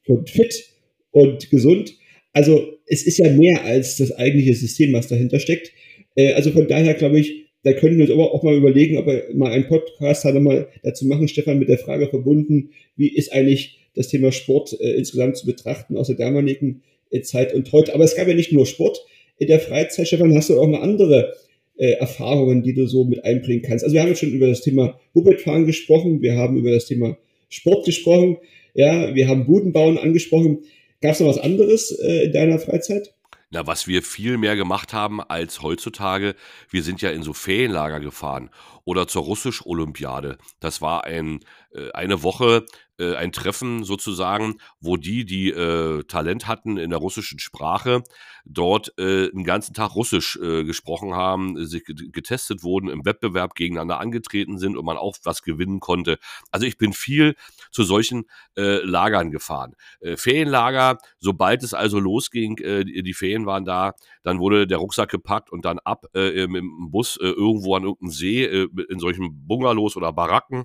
und 0.07 0.29
fit 0.31 0.71
und 1.11 1.51
gesund. 1.51 1.95
Also 2.33 2.78
es 2.89 3.07
ist 3.07 3.19
ja 3.19 3.31
mehr 3.31 3.65
als 3.65 3.97
das 3.97 4.13
eigentliche 4.13 4.55
System, 4.55 4.93
was 4.93 5.09
dahinter 5.09 5.41
steckt. 5.41 5.73
Äh, 6.15 6.33
also 6.33 6.51
von 6.51 6.69
daher 6.69 6.95
glaube 6.95 7.21
ich, 7.21 7.47
da 7.65 7.73
können 7.73 7.97
wir 7.97 8.05
uns 8.05 8.13
aber 8.13 8.33
auch 8.33 8.43
mal 8.43 8.57
überlegen, 8.57 8.97
ob 8.99 9.07
wir 9.07 9.25
mal 9.35 9.53
einen 9.53 9.67
Podcast 9.67 10.25
halt 10.25 10.41
mal 10.41 10.69
dazu 10.83 11.07
machen, 11.07 11.29
Stefan, 11.29 11.59
mit 11.59 11.69
der 11.69 11.79
Frage 11.79 12.09
verbunden, 12.09 12.71
wie 12.97 13.09
ist 13.09 13.33
eigentlich 13.33 13.79
das 13.95 14.09
Thema 14.09 14.33
Sport 14.33 14.77
äh, 14.81 14.93
insgesamt 14.93 15.37
zu 15.37 15.47
betrachten 15.47 15.97
aus 15.97 16.07
der 16.07 16.17
damaligen 16.17 16.83
äh, 17.11 17.21
Zeit 17.23 17.53
und 17.53 17.71
heute. 17.73 17.95
Aber 17.95 18.05
es 18.05 18.15
gab 18.15 18.29
ja 18.29 18.35
nicht 18.35 18.53
nur 18.53 18.67
Sport. 18.67 19.05
In 19.39 19.49
der 19.49 19.61
Freizeit, 19.61 20.07
Stefan, 20.07 20.35
hast 20.35 20.51
du 20.51 20.59
auch 20.59 20.67
eine 20.67 20.81
andere 20.81 21.35
äh, 21.77 21.93
Erfahrungen, 21.93 22.63
die 22.63 22.75
du 22.75 22.87
so 22.87 23.05
mit 23.05 23.25
einbringen 23.25 23.63
kannst. 23.63 23.85
Also 23.85 23.95
wir 23.95 24.03
haben 24.03 24.09
jetzt 24.09 24.21
schon 24.21 24.33
über 24.33 24.49
das 24.49 24.63
Thema 24.63 24.99
Mopedfahren 25.15 25.67
gesprochen, 25.67 26.23
wir 26.23 26.37
haben 26.37 26.57
über 26.57 26.71
das 26.71 26.87
Thema 26.87 27.19
Sport 27.49 27.87
gesprochen, 27.87 28.39
ja, 28.75 29.15
wir 29.15 29.29
haben 29.29 29.47
Budenbauen 29.47 29.99
angesprochen. 29.99 30.59
Gab 31.01 31.13
es 31.13 31.21
noch 31.21 31.29
was 31.29 31.39
anderes 31.39 31.91
äh, 31.93 32.25
in 32.25 32.33
deiner 32.33 32.59
Freizeit? 32.59 33.15
Na, 33.51 33.67
was 33.67 33.87
wir 33.87 34.03
viel 34.03 34.37
mehr 34.37 34.57
gemacht 34.57 34.93
haben 34.93 35.23
als 35.23 35.63
heutzutage, 35.63 36.35
wir 36.69 36.83
sind 36.83 37.01
ja 37.01 37.11
in 37.11 37.23
so 37.23 37.33
Ferienlager 37.33 37.99
gefahren 37.99 38.51
oder 38.85 39.09
zur 39.09 39.23
Russisch-Olympiade. 39.23 40.37
Das 40.61 40.83
war 40.83 41.05
ein, 41.05 41.41
äh, 41.73 41.91
eine 41.93 42.23
Woche, 42.23 42.67
äh, 42.99 43.15
ein 43.15 43.33
Treffen 43.33 43.85
sozusagen, 43.85 44.57
wo 44.81 44.97
die, 44.97 45.25
die 45.25 45.51
äh, 45.51 46.05
Talent 46.05 46.47
hatten 46.47 46.77
in 46.77 46.91
der 46.91 46.99
russischen 46.99 47.39
Sprache, 47.39 48.03
dort 48.45 48.93
äh, 48.99 49.31
einen 49.31 49.45
ganzen 49.45 49.75
Tag 49.75 49.95
Russisch 49.95 50.39
äh, 50.43 50.65
gesprochen 50.65 51.15
haben, 51.15 51.65
sich 51.67 51.85
getestet 51.85 52.63
wurden, 52.63 52.89
im 52.89 53.05
Wettbewerb 53.05 53.55
gegeneinander 53.55 54.01
angetreten 54.01 54.59
sind 54.59 54.77
und 54.77 54.85
man 54.85 54.97
auch 54.97 55.17
was 55.25 55.43
gewinnen 55.43 55.81
konnte. 55.81 56.19
Also 56.51 56.67
ich 56.67 56.79
bin 56.79 56.93
viel 56.93 57.35
zu 57.71 57.83
solchen 57.83 58.25
äh, 58.57 58.79
Lagern 58.85 59.31
gefahren. 59.31 59.75
Äh, 60.01 60.17
Ferienlager, 60.17 60.99
sobald 61.19 61.63
es 61.63 61.75
also 61.75 62.01
losging, 62.01 62.59
äh, 62.59 62.85
die, 62.85 63.15
Ferien 63.15 63.47
waren 63.47 63.65
da, 63.65 63.95
dann 64.23 64.39
wurde 64.39 64.67
der 64.67 64.79
Rucksack 64.79 65.11
gepackt 65.11 65.51
und 65.51 65.65
dann 65.65 65.79
ab 65.79 66.07
äh, 66.15 66.47
dem 66.47 66.91
Bus 66.91 67.17
äh, 67.17 67.27
irgendwo 67.27 67.75
an 67.75 67.85
irgendeinem 67.85 68.11
See, 68.11 68.45
äh, 68.45 68.69
in 68.89 68.99
solchen 68.99 69.47
Bungalows 69.47 69.97
oder 69.97 70.13
Baracken 70.13 70.65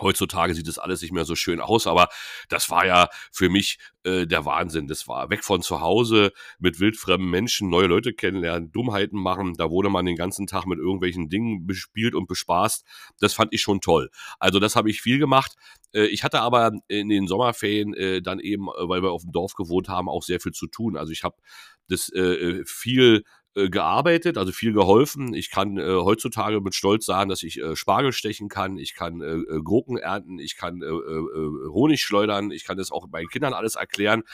Heutzutage 0.00 0.54
sieht 0.54 0.68
es 0.68 0.78
alles 0.78 1.02
nicht 1.02 1.12
mehr 1.12 1.24
so 1.24 1.34
schön 1.34 1.60
aus, 1.60 1.86
aber 1.86 2.08
das 2.48 2.70
war 2.70 2.86
ja 2.86 3.08
für 3.32 3.48
mich 3.48 3.78
äh, 4.04 4.26
der 4.26 4.44
Wahnsinn. 4.44 4.86
Das 4.86 5.08
war 5.08 5.30
weg 5.30 5.44
von 5.44 5.62
zu 5.62 5.80
Hause, 5.80 6.32
mit 6.58 6.80
wildfremden 6.80 7.28
Menschen, 7.28 7.68
neue 7.68 7.86
Leute 7.86 8.12
kennenlernen, 8.12 8.70
Dummheiten 8.72 9.20
machen. 9.20 9.54
Da 9.54 9.70
wurde 9.70 9.90
man 9.90 10.06
den 10.06 10.16
ganzen 10.16 10.46
Tag 10.46 10.66
mit 10.66 10.78
irgendwelchen 10.78 11.28
Dingen 11.28 11.66
bespielt 11.66 12.14
und 12.14 12.28
bespaßt. 12.28 12.84
Das 13.20 13.34
fand 13.34 13.52
ich 13.52 13.62
schon 13.62 13.80
toll. 13.80 14.10
Also 14.38 14.60
das 14.60 14.76
habe 14.76 14.90
ich 14.90 15.00
viel 15.00 15.18
gemacht. 15.18 15.54
Äh, 15.92 16.06
ich 16.06 16.24
hatte 16.24 16.40
aber 16.40 16.72
in 16.88 17.08
den 17.08 17.26
Sommerferien 17.26 17.94
äh, 17.94 18.22
dann 18.22 18.38
eben, 18.38 18.68
äh, 18.68 18.88
weil 18.88 19.02
wir 19.02 19.12
auf 19.12 19.22
dem 19.22 19.32
Dorf 19.32 19.54
gewohnt 19.54 19.88
haben, 19.88 20.08
auch 20.08 20.22
sehr 20.22 20.40
viel 20.40 20.52
zu 20.52 20.66
tun. 20.66 20.96
Also 20.96 21.12
ich 21.12 21.24
habe 21.24 21.36
das 21.88 22.08
äh, 22.10 22.20
äh 22.20 22.64
viel 22.64 23.24
äh, 23.56 23.70
gearbeitet, 23.70 24.36
also 24.36 24.52
viel 24.52 24.72
geholfen. 24.72 25.32
Ich 25.32 25.50
kann 25.50 25.78
äh, 25.78 25.82
heutzutage 25.82 26.60
mit 26.60 26.74
Stolz 26.74 27.06
sagen, 27.06 27.30
dass 27.30 27.42
ich 27.42 27.58
äh, 27.58 27.74
Spargel 27.74 28.12
stechen 28.12 28.48
kann, 28.48 28.76
ich 28.76 28.94
kann 28.94 29.22
äh, 29.22 29.24
äh 29.26 29.62
Gurken 29.62 29.96
ernten, 29.96 30.38
ich 30.38 30.56
kann 30.56 30.82
äh, 30.82 30.86
äh, 30.86 31.68
Honig 31.70 32.02
schleudern, 32.02 32.50
ich 32.50 32.64
kann 32.64 32.76
das 32.76 32.92
auch 32.92 33.08
meinen 33.08 33.28
Kindern 33.28 33.54
alles 33.54 33.74
erklären. 33.74 34.24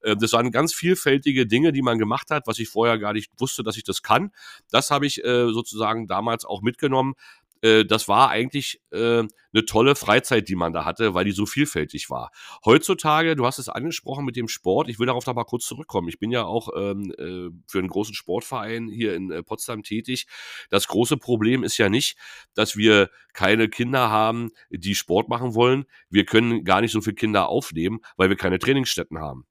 Äh, 0.00 0.16
das 0.16 0.32
waren 0.32 0.50
ganz 0.50 0.72
vielfältige 0.72 1.46
Dinge, 1.46 1.72
die 1.72 1.82
man 1.82 1.98
gemacht 1.98 2.30
hat, 2.30 2.46
was 2.46 2.58
ich 2.58 2.70
vorher 2.70 2.98
gar 2.98 3.12
nicht 3.12 3.30
wusste, 3.38 3.62
dass 3.62 3.76
ich 3.76 3.84
das 3.84 4.02
kann. 4.02 4.32
Das 4.70 4.90
habe 4.90 5.06
ich 5.06 5.22
äh, 5.24 5.50
sozusagen 5.52 6.06
damals 6.06 6.46
auch 6.46 6.62
mitgenommen. 6.62 7.14
Äh, 7.62 7.84
das 7.84 8.08
war 8.08 8.30
eigentlich 8.30 8.80
äh, 8.90 9.24
eine 9.52 9.64
tolle 9.66 9.94
Freizeit, 9.94 10.48
die 10.48 10.54
man 10.54 10.72
da 10.72 10.84
hatte, 10.84 11.14
weil 11.14 11.24
die 11.24 11.32
so 11.32 11.46
vielfältig 11.46 12.10
war. 12.10 12.30
Heutzutage, 12.64 13.36
du 13.36 13.46
hast 13.46 13.58
es 13.58 13.68
angesprochen 13.68 14.24
mit 14.24 14.36
dem 14.36 14.48
Sport, 14.48 14.88
ich 14.88 14.98
will 14.98 15.06
darauf 15.06 15.26
noch 15.26 15.34
mal 15.34 15.44
kurz 15.44 15.66
zurückkommen. 15.66 16.08
Ich 16.08 16.18
bin 16.18 16.30
ja 16.30 16.44
auch 16.44 16.68
ähm, 16.76 17.12
äh, 17.18 17.50
für 17.66 17.78
einen 17.78 17.88
großen 17.88 18.14
Sportverein 18.14 18.88
hier 18.88 19.14
in 19.14 19.30
äh, 19.30 19.42
Potsdam 19.42 19.82
tätig. 19.82 20.26
Das 20.70 20.88
große 20.88 21.16
Problem 21.16 21.64
ist 21.64 21.78
ja 21.78 21.88
nicht, 21.88 22.16
dass 22.54 22.76
wir 22.76 23.10
keine 23.32 23.68
Kinder 23.68 24.10
haben, 24.10 24.50
die 24.70 24.94
Sport 24.94 25.28
machen 25.28 25.54
wollen. 25.54 25.84
Wir 26.08 26.24
können 26.24 26.64
gar 26.64 26.80
nicht 26.80 26.92
so 26.92 27.00
viele 27.00 27.16
Kinder 27.16 27.48
aufnehmen, 27.48 28.00
weil 28.16 28.28
wir 28.28 28.36
keine 28.36 28.58
Trainingsstätten 28.58 29.18
haben 29.18 29.46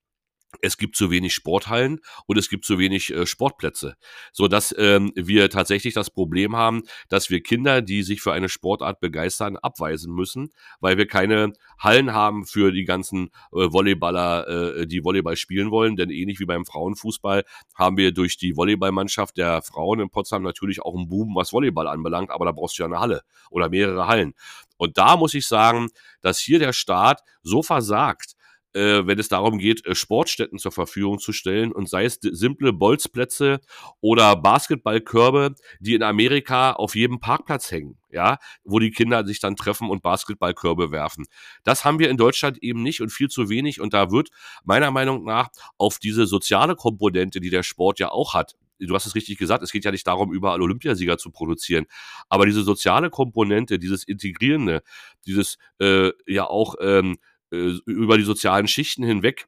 es 0.62 0.78
gibt 0.78 0.96
zu 0.96 1.12
wenig 1.12 1.34
Sporthallen 1.34 2.00
und 2.26 2.38
es 2.38 2.50
gibt 2.50 2.66
zu 2.66 2.80
wenig 2.80 3.14
äh, 3.14 3.26
Sportplätze, 3.26 3.96
so 4.32 4.48
dass 4.48 4.74
ähm, 4.78 5.12
wir 5.16 5.50
tatsächlich 5.50 5.94
das 5.94 6.10
Problem 6.10 6.56
haben, 6.56 6.84
dass 7.08 7.30
wir 7.30 7.42
Kinder, 7.42 7.82
die 7.82 8.04
sich 8.04 8.22
für 8.22 8.34
eine 8.34 8.50
Sportart 8.50 9.00
begeistern, 9.00 9.58
abweisen 9.58 10.14
müssen, 10.14 10.50
weil 10.80 10.98
wir 10.98 11.08
keine 11.08 11.54
Hallen 11.78 12.14
haben 12.14 12.46
für 12.46 12.72
die 12.72 12.86
ganzen 12.86 13.30
äh, 13.54 13.72
Volleyballer, 13.72 14.48
äh, 14.48 14.88
die 14.88 15.04
Volleyball 15.04 15.36
spielen 15.36 15.72
wollen. 15.72 15.96
Denn 15.96 16.10
ähnlich 16.10 16.40
wie 16.40 16.46
beim 16.46 16.66
Frauenfußball 16.66 17.44
haben 17.76 17.98
wir 17.98 18.12
durch 18.12 18.38
die 18.38 18.56
Volleyballmannschaft 18.56 19.38
der 19.38 19.62
Frauen 19.62 20.00
in 20.00 20.10
Potsdam 20.10 20.44
natürlich 20.44 20.82
auch 20.82 20.96
einen 20.96 21.08
Boom, 21.08 21.36
was 21.36 21.54
Volleyball 21.54 21.88
anbelangt, 21.88 22.32
aber 22.32 22.46
da 22.46 22.52
brauchst 22.52 22.78
du 22.78 22.84
ja 22.84 22.88
eine 22.88 23.00
Halle 23.00 23.22
oder 23.50 23.70
mehrere 23.70 24.08
Hallen. 24.08 24.34
Und 24.78 24.98
da 24.98 25.18
muss 25.18 25.34
ich 25.34 25.46
sagen, 25.46 25.90
dass 26.22 26.40
hier 26.40 26.58
der 26.58 26.74
Staat 26.74 27.22
so 27.44 27.62
versagt, 27.62 28.36
äh, 28.74 29.06
wenn 29.06 29.20
es 29.20 29.28
darum 29.28 29.58
geht, 29.58 29.86
äh, 29.86 29.96
Sportstätten 29.96 30.60
zur 30.60 30.72
Verfügung 30.72 31.20
zu 31.20 31.34
stellen 31.34 31.72
und 31.72 31.90
sei 31.90 32.06
es 32.06 32.20
simple 32.22 32.74
Bolzplätze 32.74 33.60
oder 34.02 34.36
Basketballkörbe, 34.36 35.56
die 35.80 35.96
in 35.96 36.04
Amerika 36.04 36.74
auf 36.74 36.96
jedem 36.96 37.20
Parkplatz 37.20 37.72
hängen, 37.72 37.98
ja, 38.10 38.38
wo 38.64 38.80
die 38.80 38.92
Kinder 38.92 39.26
sich 39.26 39.40
dann 39.40 39.56
treffen 39.56 39.90
und 39.90 40.04
Basketballkörbe 40.04 40.92
werfen. 40.92 41.26
Das 41.64 41.86
haben 41.86 42.00
wir 42.00 42.10
in 42.10 42.18
Deutschland 42.18 42.58
eben 42.62 42.84
nicht 42.84 43.02
und 43.02 43.12
viel 43.12 43.30
zu 43.30 43.50
wenig 43.50 43.82
und 43.82 43.94
da 43.94 44.12
wird 44.12 44.30
meiner 44.64 44.92
Meinung 44.92 45.24
nach 45.24 45.50
auf 45.78 46.00
diese 46.00 46.26
soziale 46.26 46.76
Komponente, 46.76 47.40
die 47.40 47.50
der 47.50 47.64
Sport 47.64 48.00
ja 48.00 48.12
auch 48.12 48.34
hat, 48.34 48.56
du 48.88 48.96
hast 48.96 49.06
es 49.06 49.16
richtig 49.16 49.38
gesagt, 49.38 49.64
es 49.64 49.72
geht 49.72 49.86
ja 49.86 49.92
nicht 49.92 50.08
darum, 50.08 50.34
überall 50.34 50.62
Olympiasieger 50.62 51.18
zu 51.18 51.32
produzieren. 51.32 51.86
Aber 52.30 52.46
diese 52.46 52.64
soziale 52.64 53.10
Komponente, 53.10 53.80
dieses 53.80 54.04
Integrierende, 54.04 54.84
dieses 55.26 55.58
äh, 55.80 56.12
ja 56.28 56.46
auch 56.46 56.76
ähm, 56.82 57.14
äh, 57.14 57.16
über 57.52 58.18
die 58.18 58.24
sozialen 58.24 58.68
Schichten 58.68 59.04
hinweg 59.04 59.48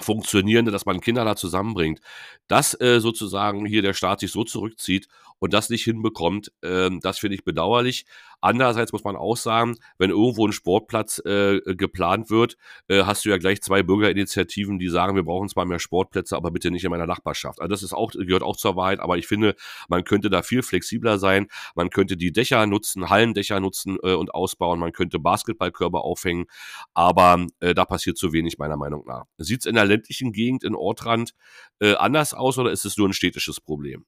funktionierende, 0.00 0.70
dass 0.70 0.86
man 0.86 1.00
Kinder 1.00 1.24
da 1.24 1.36
zusammenbringt, 1.36 2.00
dass 2.46 2.78
äh, 2.80 3.00
sozusagen 3.00 3.66
hier 3.66 3.82
der 3.82 3.94
Staat 3.94 4.20
sich 4.20 4.30
so 4.30 4.44
zurückzieht 4.44 5.08
und 5.38 5.52
das 5.52 5.70
nicht 5.70 5.84
hinbekommt, 5.84 6.52
äh, 6.62 6.90
das 7.00 7.18
finde 7.18 7.36
ich 7.36 7.44
bedauerlich. 7.44 8.04
Andererseits 8.40 8.92
muss 8.92 9.04
man 9.04 9.16
auch 9.16 9.36
sagen, 9.36 9.76
wenn 9.98 10.10
irgendwo 10.10 10.46
ein 10.46 10.52
Sportplatz 10.52 11.18
äh, 11.24 11.60
geplant 11.74 12.30
wird, 12.30 12.56
äh, 12.86 13.02
hast 13.02 13.24
du 13.24 13.30
ja 13.30 13.38
gleich 13.38 13.60
zwei 13.62 13.82
Bürgerinitiativen, 13.82 14.78
die 14.78 14.88
sagen, 14.88 15.16
wir 15.16 15.24
brauchen 15.24 15.48
zwar 15.48 15.64
mehr 15.64 15.80
Sportplätze, 15.80 16.36
aber 16.36 16.52
bitte 16.52 16.70
nicht 16.70 16.84
in 16.84 16.90
meiner 16.90 17.06
Nachbarschaft. 17.06 17.60
Also 17.60 17.68
das 17.68 17.82
ist 17.82 17.92
auch, 17.92 18.12
gehört 18.12 18.42
auch 18.42 18.56
zur 18.56 18.76
Wahrheit, 18.76 19.00
aber 19.00 19.18
ich 19.18 19.26
finde, 19.26 19.56
man 19.88 20.04
könnte 20.04 20.30
da 20.30 20.42
viel 20.42 20.62
flexibler 20.62 21.18
sein. 21.18 21.48
Man 21.74 21.90
könnte 21.90 22.16
die 22.16 22.32
Dächer 22.32 22.66
nutzen, 22.66 23.10
Hallendächer 23.10 23.58
nutzen 23.58 23.98
äh, 24.02 24.14
und 24.14 24.32
ausbauen. 24.32 24.78
Man 24.78 24.92
könnte 24.92 25.18
Basketballkörbe 25.18 26.00
aufhängen, 26.00 26.46
aber 26.94 27.44
äh, 27.60 27.74
da 27.74 27.84
passiert 27.84 28.18
zu 28.18 28.32
wenig 28.32 28.58
meiner 28.58 28.76
Meinung 28.76 29.04
nach. 29.06 29.24
Sieht 29.38 29.60
es 29.60 29.66
in 29.66 29.74
der 29.74 29.84
ländlichen 29.84 30.32
Gegend 30.32 30.62
in 30.62 30.76
Ortrand 30.76 31.32
äh, 31.80 31.94
anders 31.94 32.34
aus 32.34 32.58
oder 32.58 32.70
ist 32.70 32.84
es 32.84 32.96
nur 32.96 33.08
ein 33.08 33.12
städtisches 33.12 33.60
Problem? 33.60 34.04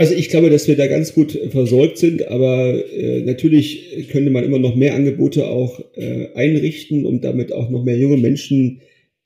Also 0.00 0.14
ich 0.14 0.30
glaube, 0.30 0.48
dass 0.48 0.66
wir 0.66 0.76
da 0.76 0.86
ganz 0.86 1.12
gut 1.12 1.38
versorgt 1.50 1.98
sind, 1.98 2.26
aber 2.26 2.82
äh, 2.90 3.20
natürlich 3.20 4.08
könnte 4.10 4.30
man 4.30 4.44
immer 4.44 4.58
noch 4.58 4.74
mehr 4.74 4.94
Angebote 4.94 5.46
auch 5.46 5.78
äh, 5.94 6.28
einrichten, 6.32 7.04
um 7.04 7.20
damit 7.20 7.52
auch 7.52 7.68
noch 7.68 7.84
mehr 7.84 7.98
junge 7.98 8.16
Menschen 8.16 8.80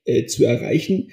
äh, 0.05 0.27
zu 0.27 0.45
erreichen. 0.45 1.13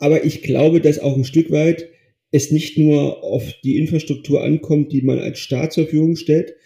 Aber 0.00 0.24
ich 0.24 0.42
glaube, 0.42 0.80
dass 0.80 0.98
auch 0.98 1.16
ein 1.16 1.24
Stück 1.24 1.52
weit 1.52 1.88
es 2.32 2.50
nicht 2.50 2.78
nur 2.78 3.22
auf 3.22 3.44
die 3.62 3.78
Infrastruktur 3.78 4.42
ankommt, 4.42 4.90
die 4.90 5.02
man 5.02 5.20
als 5.20 5.38
Staat 5.38 5.72
zur 5.72 5.84
Verfügung 5.84 6.16
stellt, 6.16 6.56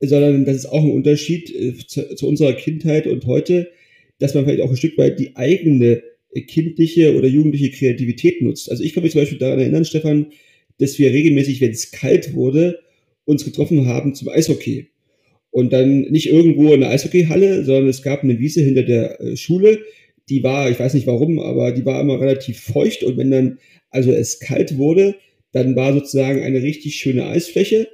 sondern 0.00 0.44
das 0.44 0.56
ist 0.56 0.66
auch 0.66 0.82
ein 0.82 0.90
Unterschied 0.90 1.54
äh, 1.54 1.74
zu, 1.86 2.16
zu 2.16 2.26
unserer 2.26 2.54
Kindheit 2.54 3.06
und 3.06 3.26
heute, 3.26 3.70
dass 4.18 4.34
man 4.34 4.44
vielleicht 4.44 4.62
auch 4.62 4.70
ein 4.70 4.76
Stück 4.76 4.98
weit 4.98 5.20
die 5.20 5.36
eigene 5.36 6.02
äh, 6.32 6.40
kindliche 6.40 7.16
oder 7.16 7.28
jugendliche 7.28 7.70
Kreativität 7.70 8.42
nutzt. 8.42 8.72
Also 8.72 8.82
ich 8.82 8.92
kann 8.92 9.04
mich 9.04 9.12
zum 9.12 9.20
Beispiel 9.20 9.38
daran 9.38 9.60
erinnern, 9.60 9.84
Stefan, 9.84 10.32
dass 10.78 10.98
wir 10.98 11.12
regelmäßig, 11.12 11.60
wenn 11.60 11.70
es 11.70 11.90
kalt 11.90 12.34
wurde, 12.34 12.80
uns 13.24 13.44
getroffen 13.44 13.86
haben 13.86 14.14
zum 14.14 14.28
Eishockey. 14.28 14.88
Und 15.50 15.72
dann 15.72 16.02
nicht 16.02 16.28
irgendwo 16.28 16.72
in 16.72 16.80
der 16.80 16.90
Eishockeyhalle, 16.90 17.64
sondern 17.64 17.88
es 17.88 18.02
gab 18.02 18.22
eine 18.22 18.38
Wiese 18.38 18.60
hinter 18.60 18.82
der 18.82 19.20
äh, 19.20 19.36
Schule, 19.36 19.80
die 20.28 20.42
war, 20.42 20.70
ich 20.70 20.78
weiß 20.78 20.94
nicht 20.94 21.06
warum, 21.06 21.38
aber 21.38 21.72
die 21.72 21.84
war 21.84 22.00
immer 22.00 22.20
relativ 22.20 22.60
feucht 22.60 23.04
und 23.04 23.16
wenn 23.16 23.30
dann 23.30 23.58
also 23.90 24.12
es 24.12 24.40
kalt 24.40 24.76
wurde, 24.76 25.14
dann 25.52 25.76
war 25.76 25.92
sozusagen 25.92 26.42
eine 26.42 26.62
richtig 26.62 26.96
schöne 26.96 27.26
Eisfläche. 27.26 27.88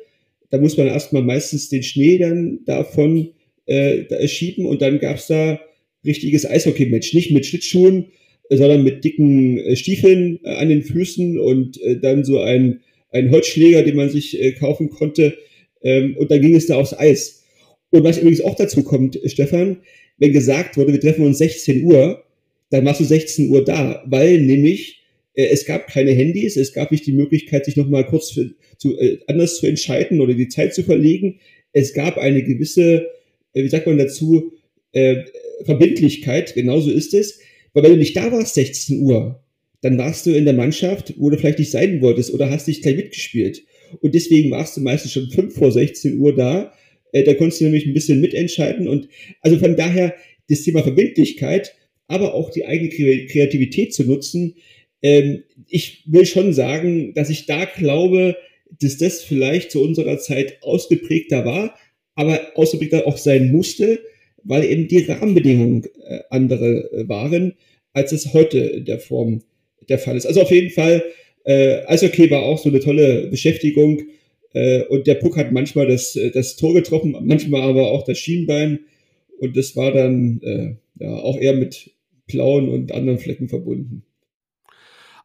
Da 0.50 0.58
muss 0.58 0.76
man 0.76 0.86
erstmal 0.86 1.22
meistens 1.22 1.68
den 1.68 1.82
Schnee 1.82 2.18
dann 2.18 2.60
davon 2.64 3.32
äh, 3.66 4.26
schieben 4.26 4.66
und 4.66 4.82
dann 4.82 4.98
gab's 4.98 5.26
da 5.26 5.60
richtiges 6.04 6.44
Eishockey-Match. 6.44 7.14
Nicht 7.14 7.30
mit 7.30 7.46
Schlittschuhen, 7.46 8.06
sondern 8.50 8.82
mit 8.84 9.04
dicken 9.04 9.58
äh, 9.58 9.76
Stiefeln 9.76 10.40
äh, 10.44 10.50
an 10.50 10.68
den 10.68 10.82
Füßen 10.82 11.38
und 11.38 11.80
äh, 11.82 11.98
dann 11.98 12.24
so 12.24 12.40
ein, 12.40 12.80
ein 13.10 13.30
Holzschläger, 13.30 13.82
den 13.82 13.96
man 13.96 14.10
sich 14.10 14.38
kaufen 14.58 14.90
konnte. 14.90 15.36
Ähm, 15.82 16.16
und 16.16 16.30
dann 16.30 16.40
ging 16.40 16.54
es 16.54 16.66
da 16.66 16.76
aufs 16.76 16.94
Eis. 16.94 17.44
Und 17.90 18.04
was 18.04 18.18
übrigens 18.18 18.40
auch 18.40 18.54
dazu 18.54 18.82
kommt, 18.82 19.18
Stefan, 19.26 19.78
wenn 20.18 20.32
gesagt 20.32 20.76
wurde, 20.76 20.92
wir 20.92 21.00
treffen 21.00 21.26
uns 21.26 21.38
16 21.38 21.84
Uhr, 21.84 22.22
dann 22.70 22.86
warst 22.86 23.00
du 23.00 23.04
16 23.04 23.50
Uhr 23.50 23.64
da, 23.64 24.02
weil 24.06 24.40
nämlich 24.40 25.00
es 25.34 25.64
gab 25.64 25.88
keine 25.88 26.12
Handys, 26.12 26.56
es 26.56 26.74
gab 26.74 26.90
nicht 26.90 27.06
die 27.06 27.12
Möglichkeit, 27.12 27.64
sich 27.64 27.76
nochmal 27.76 28.06
kurz 28.06 28.30
für, 28.30 28.50
zu, 28.76 28.96
anders 29.26 29.58
zu 29.58 29.66
entscheiden 29.66 30.20
oder 30.20 30.34
die 30.34 30.48
Zeit 30.48 30.74
zu 30.74 30.82
verlegen. 30.82 31.40
Es 31.72 31.94
gab 31.94 32.18
eine 32.18 32.42
gewisse, 32.42 33.06
wie 33.52 33.68
sagt 33.68 33.86
man 33.86 33.98
dazu, 33.98 34.52
Verbindlichkeit, 35.64 36.54
genauso 36.54 36.90
ist 36.90 37.14
es. 37.14 37.40
Weil 37.72 37.84
wenn 37.84 37.92
du 37.92 37.98
nicht 37.98 38.16
da 38.16 38.30
warst, 38.30 38.54
16 38.54 39.00
Uhr, 39.00 39.42
dann 39.80 39.98
warst 39.98 40.26
du 40.26 40.30
in 40.30 40.44
der 40.44 40.54
Mannschaft, 40.54 41.14
wo 41.18 41.30
du 41.30 41.36
vielleicht 41.36 41.58
nicht 41.58 41.70
sein 41.70 42.00
wolltest 42.00 42.32
oder 42.32 42.50
hast 42.50 42.68
dich 42.68 42.82
gleich 42.82 42.96
mitgespielt. 42.96 43.62
Und 44.00 44.14
deswegen 44.14 44.50
warst 44.50 44.76
du 44.76 44.80
meistens 44.80 45.12
schon 45.12 45.30
5 45.30 45.54
vor 45.54 45.72
16 45.72 46.18
Uhr 46.18 46.34
da. 46.34 46.72
Äh, 47.12 47.24
da 47.24 47.34
konntest 47.34 47.60
du 47.60 47.64
nämlich 47.64 47.86
ein 47.86 47.94
bisschen 47.94 48.20
mitentscheiden. 48.20 48.88
Und 48.88 49.08
also 49.40 49.58
von 49.58 49.76
daher 49.76 50.14
das 50.48 50.62
Thema 50.62 50.82
Verbindlichkeit, 50.82 51.74
aber 52.06 52.34
auch 52.34 52.50
die 52.50 52.66
eigene 52.66 52.90
Kreativität 53.26 53.92
zu 53.94 54.04
nutzen. 54.04 54.54
Ähm, 55.02 55.42
ich 55.68 56.04
will 56.06 56.26
schon 56.26 56.52
sagen, 56.52 57.14
dass 57.14 57.30
ich 57.30 57.46
da 57.46 57.64
glaube, 57.64 58.36
dass 58.80 58.98
das 58.98 59.22
vielleicht 59.22 59.70
zu 59.70 59.82
unserer 59.82 60.18
Zeit 60.18 60.62
ausgeprägter 60.62 61.44
war, 61.44 61.76
aber 62.14 62.40
ausgeprägter 62.54 63.06
auch 63.06 63.16
sein 63.16 63.50
musste, 63.52 64.00
weil 64.44 64.64
eben 64.64 64.88
die 64.88 65.04
Rahmenbedingungen 65.04 65.84
äh, 66.08 66.20
andere 66.30 66.90
äh, 66.92 67.08
waren, 67.08 67.54
als 67.92 68.12
es 68.12 68.32
heute 68.32 68.58
in 68.58 68.84
der 68.84 68.98
Form 68.98 69.42
der 69.88 69.98
Fall 69.98 70.16
ist. 70.16 70.26
Also 70.26 70.42
auf 70.42 70.50
jeden 70.50 70.70
Fall, 70.70 71.02
äh, 71.44 71.84
Eishockey 71.86 72.30
war 72.30 72.42
auch 72.42 72.58
so 72.58 72.68
eine 72.68 72.80
tolle 72.80 73.28
Beschäftigung 73.28 74.02
äh, 74.54 74.82
und 74.84 75.06
der 75.06 75.16
Puck 75.16 75.36
hat 75.36 75.52
manchmal 75.52 75.86
das, 75.86 76.16
äh, 76.16 76.30
das 76.30 76.56
Tor 76.56 76.74
getroffen, 76.74 77.16
manchmal 77.22 77.62
aber 77.62 77.90
auch 77.90 78.04
das 78.04 78.18
Schienbein 78.18 78.80
und 79.38 79.56
das 79.56 79.76
war 79.76 79.92
dann 79.92 80.40
äh, 80.42 81.04
ja 81.04 81.14
auch 81.16 81.38
eher 81.38 81.54
mit 81.54 81.90
blauen 82.26 82.68
und 82.68 82.92
anderen 82.92 83.18
Flecken 83.18 83.48
verbunden. 83.48 84.04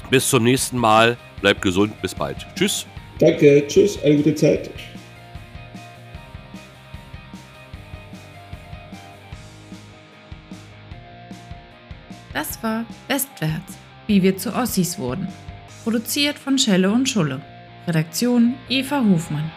bis 0.09 0.29
zum 0.29 0.43
nächsten 0.43 0.77
Mal, 0.77 1.17
bleibt 1.39 1.61
gesund, 1.61 1.93
bis 2.01 2.13
bald. 2.13 2.45
Tschüss. 2.55 2.85
Danke, 3.17 3.65
tschüss, 3.65 4.03
eine 4.03 4.17
gute 4.17 4.35
Zeit. 4.35 4.69
Das 12.33 12.61
war 12.61 12.85
Westwärts 13.07 13.78
wie 14.09 14.23
wir 14.23 14.35
zu 14.37 14.55
Ossis 14.55 14.97
wurden. 14.97 15.27
Produziert 15.83 16.39
von 16.39 16.57
Schelle 16.57 16.91
und 16.91 17.07
Schulle. 17.07 17.41
Redaktion 17.87 18.55
Eva 18.67 19.05
Hofmann. 19.07 19.51